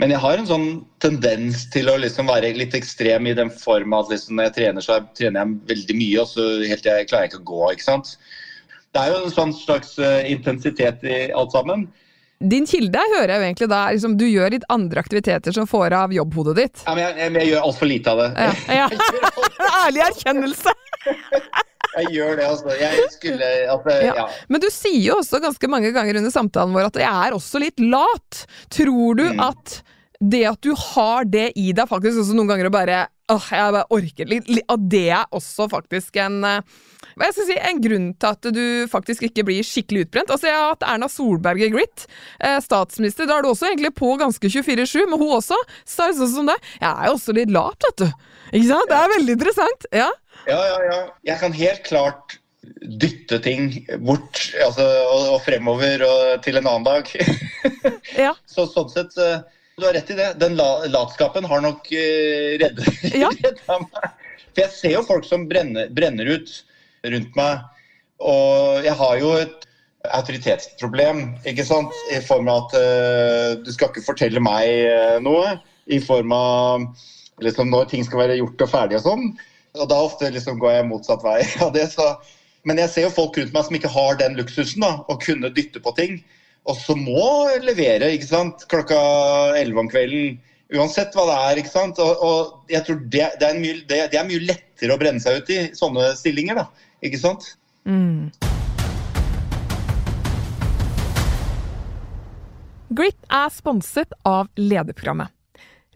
[0.00, 0.68] Men jeg har en sånn
[1.02, 4.84] tendens til å liksom være litt ekstrem i den form at liksom når jeg trener,
[4.84, 7.62] så trener jeg veldig mye, og så helt til jeg klarer jeg ikke å gå.
[7.72, 8.14] ikke sant?
[8.94, 11.88] Det er jo en sånn slags uh, intensitet i alt sammen.
[12.38, 15.96] Din kilde hører jeg jo egentlig da liksom, du gjør litt andre aktiviteter som får
[15.98, 16.84] av jobbhodet ditt.
[16.86, 18.28] Ja, men jeg, jeg, jeg gjør altfor lite av det.
[18.38, 18.88] Ja, ja.
[19.84, 20.74] Ærlig erkjennelse!
[21.98, 22.76] jeg gjør det, altså.
[22.78, 24.14] Jeg skulle altså, ja.
[24.22, 24.26] ja.
[24.46, 27.62] Men du sier jo også ganske mange ganger under samtalen vår at jeg er også
[27.62, 28.44] litt lat.
[28.70, 29.44] Tror du mm.
[29.48, 29.80] at
[30.18, 33.02] det at du har det i deg, faktisk også noen ganger å bare
[33.32, 34.34] åh, jeg bare orker
[34.68, 36.44] Og det er også faktisk en
[37.18, 40.30] jeg si, en grunn til at du faktisk ikke blir skikkelig utbrent.
[40.30, 42.06] Altså, Jeg har hatt Erna Solberg i Grit,
[42.38, 43.26] eh, statsminister.
[43.26, 46.68] Da er du også egentlig på ganske 24-7, men hun også sa sånn som deg.
[46.80, 48.08] Jeg er jo også litt lat, vet du.
[48.52, 48.90] Ikke sant?
[48.90, 49.88] Det er veldig interessant.
[49.92, 50.10] Ja,
[50.46, 50.78] ja, ja.
[50.92, 51.00] ja.
[51.32, 52.38] Jeg kan helt klart
[52.78, 53.70] dytte ting
[54.04, 57.10] bort altså, og, og, fremover og til en annen dag.
[58.18, 58.34] ja.
[58.52, 59.40] Så sånn sett eh,
[59.78, 60.32] Du har rett i det.
[60.40, 63.30] Den la, latskapen har nok uh, reddet ja.
[63.70, 63.86] meg.
[64.48, 66.50] For jeg ser jo folk som brenner, brenner ut
[67.06, 67.60] rundt meg.
[68.18, 69.68] Og jeg har jo et
[70.14, 71.94] autoritetsproblem, ikke sant?
[72.10, 75.54] I form av at uh, du skal ikke fortelle meg uh, noe.
[75.86, 76.88] I form av
[77.44, 79.30] liksom, når ting skal være gjort og ferdig og sånn.
[79.78, 81.86] Og da ofte liksom, går jeg motsatt vei av det.
[81.94, 82.08] Så.
[82.66, 85.52] Men jeg ser jo folk rundt meg som ikke har den luksusen, da, å kunne
[85.54, 86.18] dytte på ting.
[86.68, 88.66] Og så må levere ikke sant?
[88.68, 88.98] klokka
[89.56, 90.36] elleve om kvelden.
[90.76, 91.60] Uansett hva det er.
[91.62, 92.00] ikke sant?
[92.04, 95.22] Og, og jeg tror det, det, er mye, det, det, er mye, lettere å brenne
[95.24, 96.60] seg ut i sånne stillinger.
[96.60, 96.92] da.
[97.08, 97.54] Ikke sant?
[97.88, 98.28] Mm.
[102.98, 105.32] Grit er sponset av Lederprogrammet.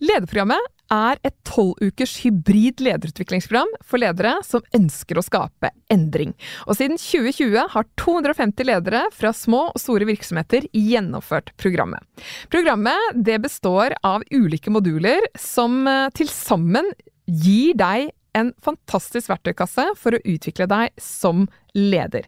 [0.02, 6.34] Lederprogrammet er et tolvukers hybrid lederutviklingsprogram for ledere som ønsker å skape endring.
[6.66, 12.04] Og siden 2020 har 250 ledere fra små og store virksomheter gjennomført programmet.
[12.52, 16.92] Programmet består av ulike moduler som eh, til sammen
[17.26, 22.26] gir deg en fantastisk verktøykasse for å utvikle deg som leder.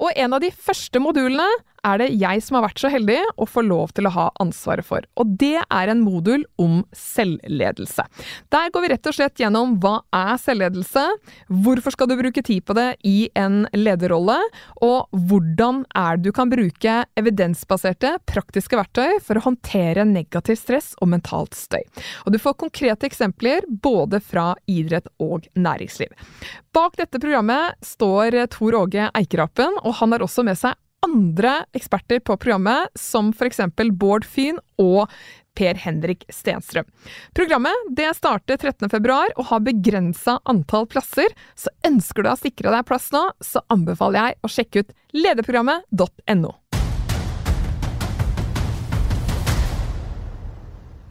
[0.00, 1.46] Og en av de første modulene
[1.86, 4.86] er det jeg som har vært så heldig å få lov til å ha ansvaret
[4.86, 5.04] for.
[5.20, 8.04] Og det er en modul om selvledelse.
[8.52, 11.04] Der går vi rett og slett gjennom hva er selvledelse,
[11.64, 14.38] hvorfor skal du bruke tid på det i en lederrolle,
[14.84, 20.92] og hvordan er det du kan bruke evidensbaserte, praktiske verktøy for å håndtere negativ stress
[21.00, 21.82] og mentalt støy.
[22.26, 26.12] Og du får konkrete eksempler både fra idrett og næringsliv.
[26.76, 30.76] Bak dette programmet står Tor Åge Eikerapen, og han har også med seg
[31.06, 33.60] andre eksperter på programmet, som f.eks.
[33.92, 35.10] Bård Fyn og
[35.58, 36.86] Per Henrik Stenstrøm.
[37.36, 42.86] Programmet det starter 13.2 og har begrensa antall plasser, så ønsker du å sikre deg
[42.88, 46.56] plass nå, så anbefaler jeg å sjekke ut lederprogrammet.no.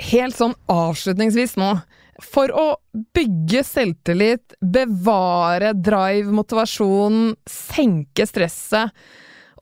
[0.09, 1.73] Helt sånn avslutningsvis nå.
[2.19, 2.67] For å
[3.15, 8.95] bygge selvtillit, bevare drive, motivasjon, senke stresset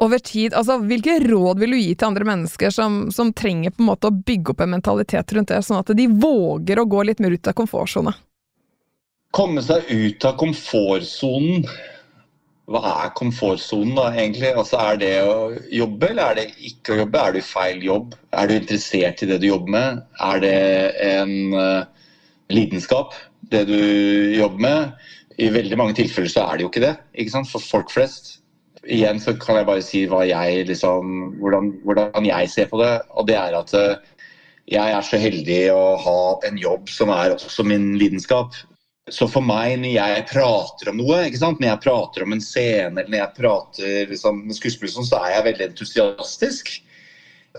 [0.03, 0.53] over tid.
[0.53, 4.09] Altså, hvilke råd vil du gi til andre mennesker som, som, trenger på en måte
[4.09, 7.35] å bygge opp en mentalitet rundt det, sånn at de våger å gå litt mer
[7.35, 8.15] ut av komfortsona?
[9.35, 11.67] Komme seg ut av komfortsonen.
[12.67, 14.49] Hva er komfortsonen, da, egentlig?
[14.59, 15.35] Altså, er det å
[15.71, 17.21] jobbe, eller er det ikke å jobbe?
[17.21, 18.17] Er du i feil jobb?
[18.35, 20.01] Er du interessert i det du jobber med?
[20.31, 20.57] Er det
[21.05, 22.09] en uh,
[22.51, 23.15] lidenskap,
[23.53, 23.77] det du
[24.35, 25.07] jobber med?
[25.37, 27.49] I veldig mange tilfeller så er det jo ikke det, ikke sant?
[27.51, 28.37] for folk flest
[28.87, 32.93] igjen så kan jeg bare si jeg, liksom, hvordan, hvordan, jeg ser på det.
[33.15, 33.99] Og det er at eh,
[34.67, 36.17] jeg er så heldig å ha
[36.47, 38.55] en jobb som er også min lidenskap.
[39.11, 43.11] Så for meg, når jeg prater om noe, når jeg prater om en scene eller
[43.13, 46.73] når jeg prater liksom, med skuespillere, så er jeg veldig entusiastisk.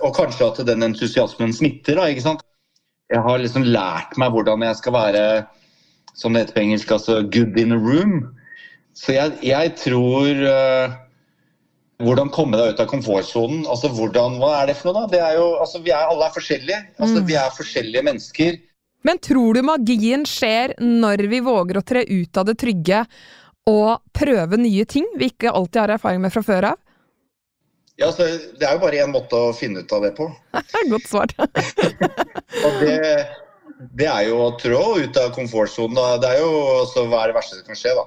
[0.05, 1.97] Og kanskje at den entusiasmen smitter.
[1.97, 2.45] Da, ikke sant?
[3.09, 5.25] Jeg har liksom lært meg hvordan jeg skal være,
[6.13, 8.19] som det heter på engelsk, altså good in a room.
[8.93, 10.99] Så jeg, jeg tror uh,
[11.99, 13.65] Hvordan komme deg ut av komfortsonen.
[13.67, 15.11] Altså, hvordan, hva er det for noe, da?
[15.17, 16.81] Det er jo, altså, vi er, alle er forskjellige.
[16.99, 17.27] Altså, Mm.
[17.27, 18.59] Vi er forskjellige mennesker.
[19.07, 23.05] Men tror du magien skjer når vi våger å tre ut av det trygge
[23.69, 26.79] og prøve nye ting vi ikke alltid har erfaring med fra før av?
[27.99, 28.29] Ja, altså,
[28.59, 30.29] det er jo bare én måte å finne ut av det på.
[30.93, 31.35] Godt svart.
[32.67, 33.27] Og det,
[33.99, 35.99] det er jo å trå ut av komfortsonen.
[36.23, 36.53] Det er jo
[37.11, 38.07] hva er det verste som kan skje, da.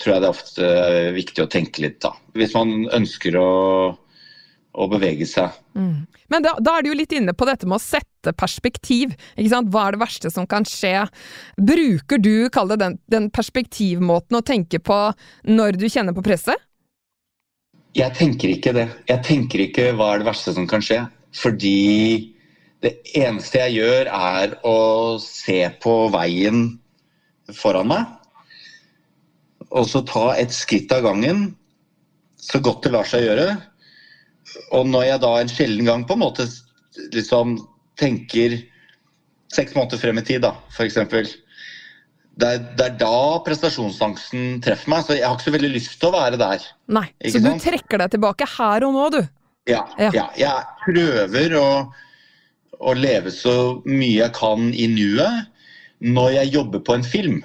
[0.00, 2.14] Tror jeg det er ofte er viktig å tenke litt, da.
[2.38, 3.50] Hvis man ønsker å,
[4.72, 5.52] å bevege seg.
[5.76, 6.06] Mm.
[6.32, 9.12] Men da, da er du jo litt inne på dette med å sette perspektiv.
[9.36, 10.94] Hva er det verste som kan skje?
[11.60, 15.00] Bruker du, kall det den, den perspektivmåten å tenke på
[15.50, 16.56] når du kjenner på presset?
[17.92, 18.86] Jeg tenker ikke det.
[19.10, 21.02] Jeg tenker ikke hva er det verste som kan skje.
[21.36, 22.32] Fordi
[22.82, 24.78] det eneste jeg gjør, er å
[25.20, 26.64] se på veien
[27.52, 28.08] foran meg.
[29.72, 31.46] Og så ta et skritt av gangen,
[32.42, 33.46] så godt det lar seg gjøre.
[34.76, 36.44] Og når jeg da en sjelden gang på en måte
[37.14, 37.54] liksom
[38.00, 38.58] tenker
[39.52, 40.98] seks måneder frem i tid, da, f.eks.
[42.32, 43.12] Det, er- det er da
[43.44, 45.04] prestasjonsangsten treffer meg.
[45.06, 46.64] Så jeg har ikke så veldig lyst til å være der.
[46.92, 47.06] Nei.
[47.28, 47.64] Så du sant?
[47.64, 49.20] trekker deg tilbake her og nå, du.
[49.70, 50.10] Ja, Ja.
[50.16, 50.26] ja.
[50.36, 51.66] jeg prøver å,
[52.82, 53.54] å leve så
[53.86, 55.48] mye jeg kan i nuet
[56.02, 57.36] når jeg jobber på en film.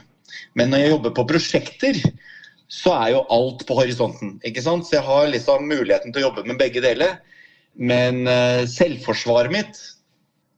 [0.58, 2.00] Men når jeg jobber på prosjekter,
[2.68, 4.38] så er jo alt på horisonten.
[4.44, 4.88] ikke sant?
[4.88, 7.20] Så jeg har liksom muligheten til å jobbe med begge deler.
[7.78, 9.78] Men eh, selvforsvaret mitt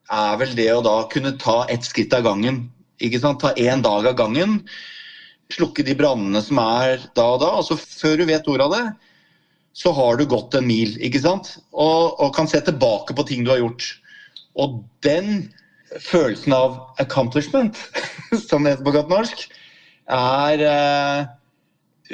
[0.10, 2.64] er vel det å da kunne ta ett skritt av gangen.
[3.04, 3.44] ikke sant?
[3.44, 4.62] Ta én dag av gangen.
[5.54, 7.54] Slukke de brannene som er da og da.
[7.60, 8.84] og så Før du vet ordet av det,
[9.80, 11.54] så har du gått en mil, ikke sant?
[11.72, 13.86] Og, og kan se tilbake på ting du har gjort.
[14.60, 15.50] Og den
[16.10, 17.78] følelsen av accomplishment,
[18.50, 19.46] som det heter på godt norsk,
[20.10, 21.28] er uh,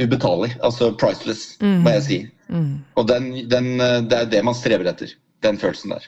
[0.03, 0.55] ubetalelig.
[0.63, 1.79] Altså priceless, mm.
[1.85, 2.19] må jeg si.
[2.51, 2.83] Mm.
[2.99, 5.15] Og den, den, eh, det er det man strever etter.
[5.43, 6.05] Den følelsen der.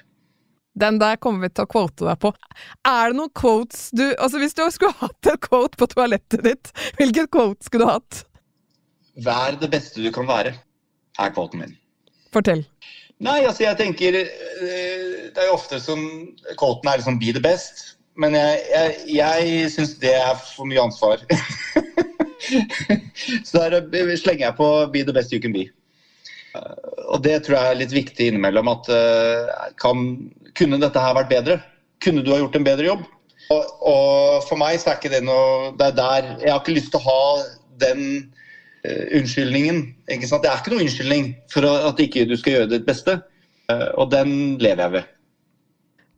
[0.77, 2.31] Den der kommer vi til å quote deg på.
[2.85, 6.71] Er det noen quotes du Altså, hvis du skulle hatt en quote på toalettet ditt,
[6.99, 8.21] hvilket quote skulle du hatt?
[9.25, 10.53] Vær det beste du kan være,
[11.17, 11.73] er kvoten min.
[12.33, 12.61] Fortell.
[13.23, 14.27] Nei, altså jeg tenker eh,
[15.33, 16.03] Det er jo ofte som
[16.59, 17.96] Kvoten er liksom 'be the best'.
[18.17, 21.21] Men jeg, jeg, jeg syns det er for mye ansvar.
[23.47, 25.69] Så der slenger jeg på 'be the best you can be'.
[26.55, 26.61] Eh,
[27.07, 28.67] Og det tror jeg er litt viktig innimellom.
[28.67, 29.45] At eh,
[29.81, 29.95] kan,
[30.57, 31.59] kunne dette her vært bedre?
[32.03, 33.03] Kunne du ha gjort en bedre jobb?
[33.53, 36.73] Og, og for meg så er ikke det noe Det er der Jeg har ikke
[36.75, 37.21] lyst til å ha
[37.79, 38.01] den
[38.83, 39.83] eh, unnskyldningen.
[40.09, 40.43] Ikke sant?
[40.43, 43.19] Det er ikke noe unnskyldning for at ikke du skal gjøre ditt beste.
[43.99, 44.29] Og den
[44.63, 45.07] lever jeg ved.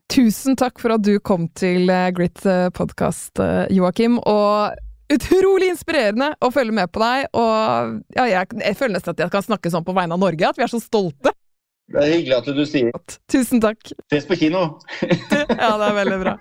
[0.10, 2.42] Tusen takk for at du kom til eh, Grit
[2.74, 3.40] podkast,
[3.70, 4.18] Joakim.
[4.26, 7.28] Og utrolig inspirerende å følge med på deg.
[7.38, 10.50] Og ja, jeg, jeg føler nesten at jeg kan snakke sånn på vegne av Norge,
[10.50, 11.34] at vi er så stolte.
[11.90, 13.94] Det er hyggelig at du sier Tusen takk.
[14.14, 14.66] ses på kino.
[15.50, 16.36] Ja, det er veldig bra.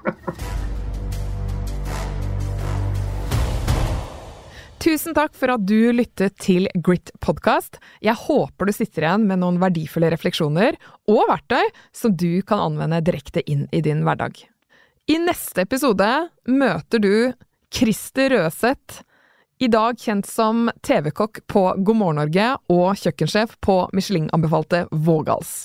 [4.79, 7.81] Tusen takk for at du lyttet til Grit podkast.
[7.99, 10.79] Jeg håper du sitter igjen med noen verdifulle refleksjoner
[11.11, 14.39] og verktøy som du kan anvende direkte inn i din hverdag.
[15.11, 16.07] I neste episode
[16.47, 17.13] møter du
[17.75, 19.03] Christer Røseth,
[19.59, 25.65] i dag kjent som TV-kokk på God morgen Norge og kjøkkensjef på Michelin-anbefalte Vågals.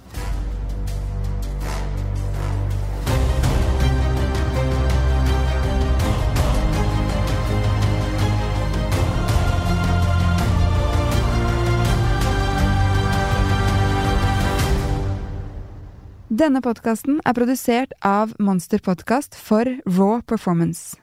[16.31, 21.00] Denne podkasten er produsert av Monster Podkast for Raw Performance.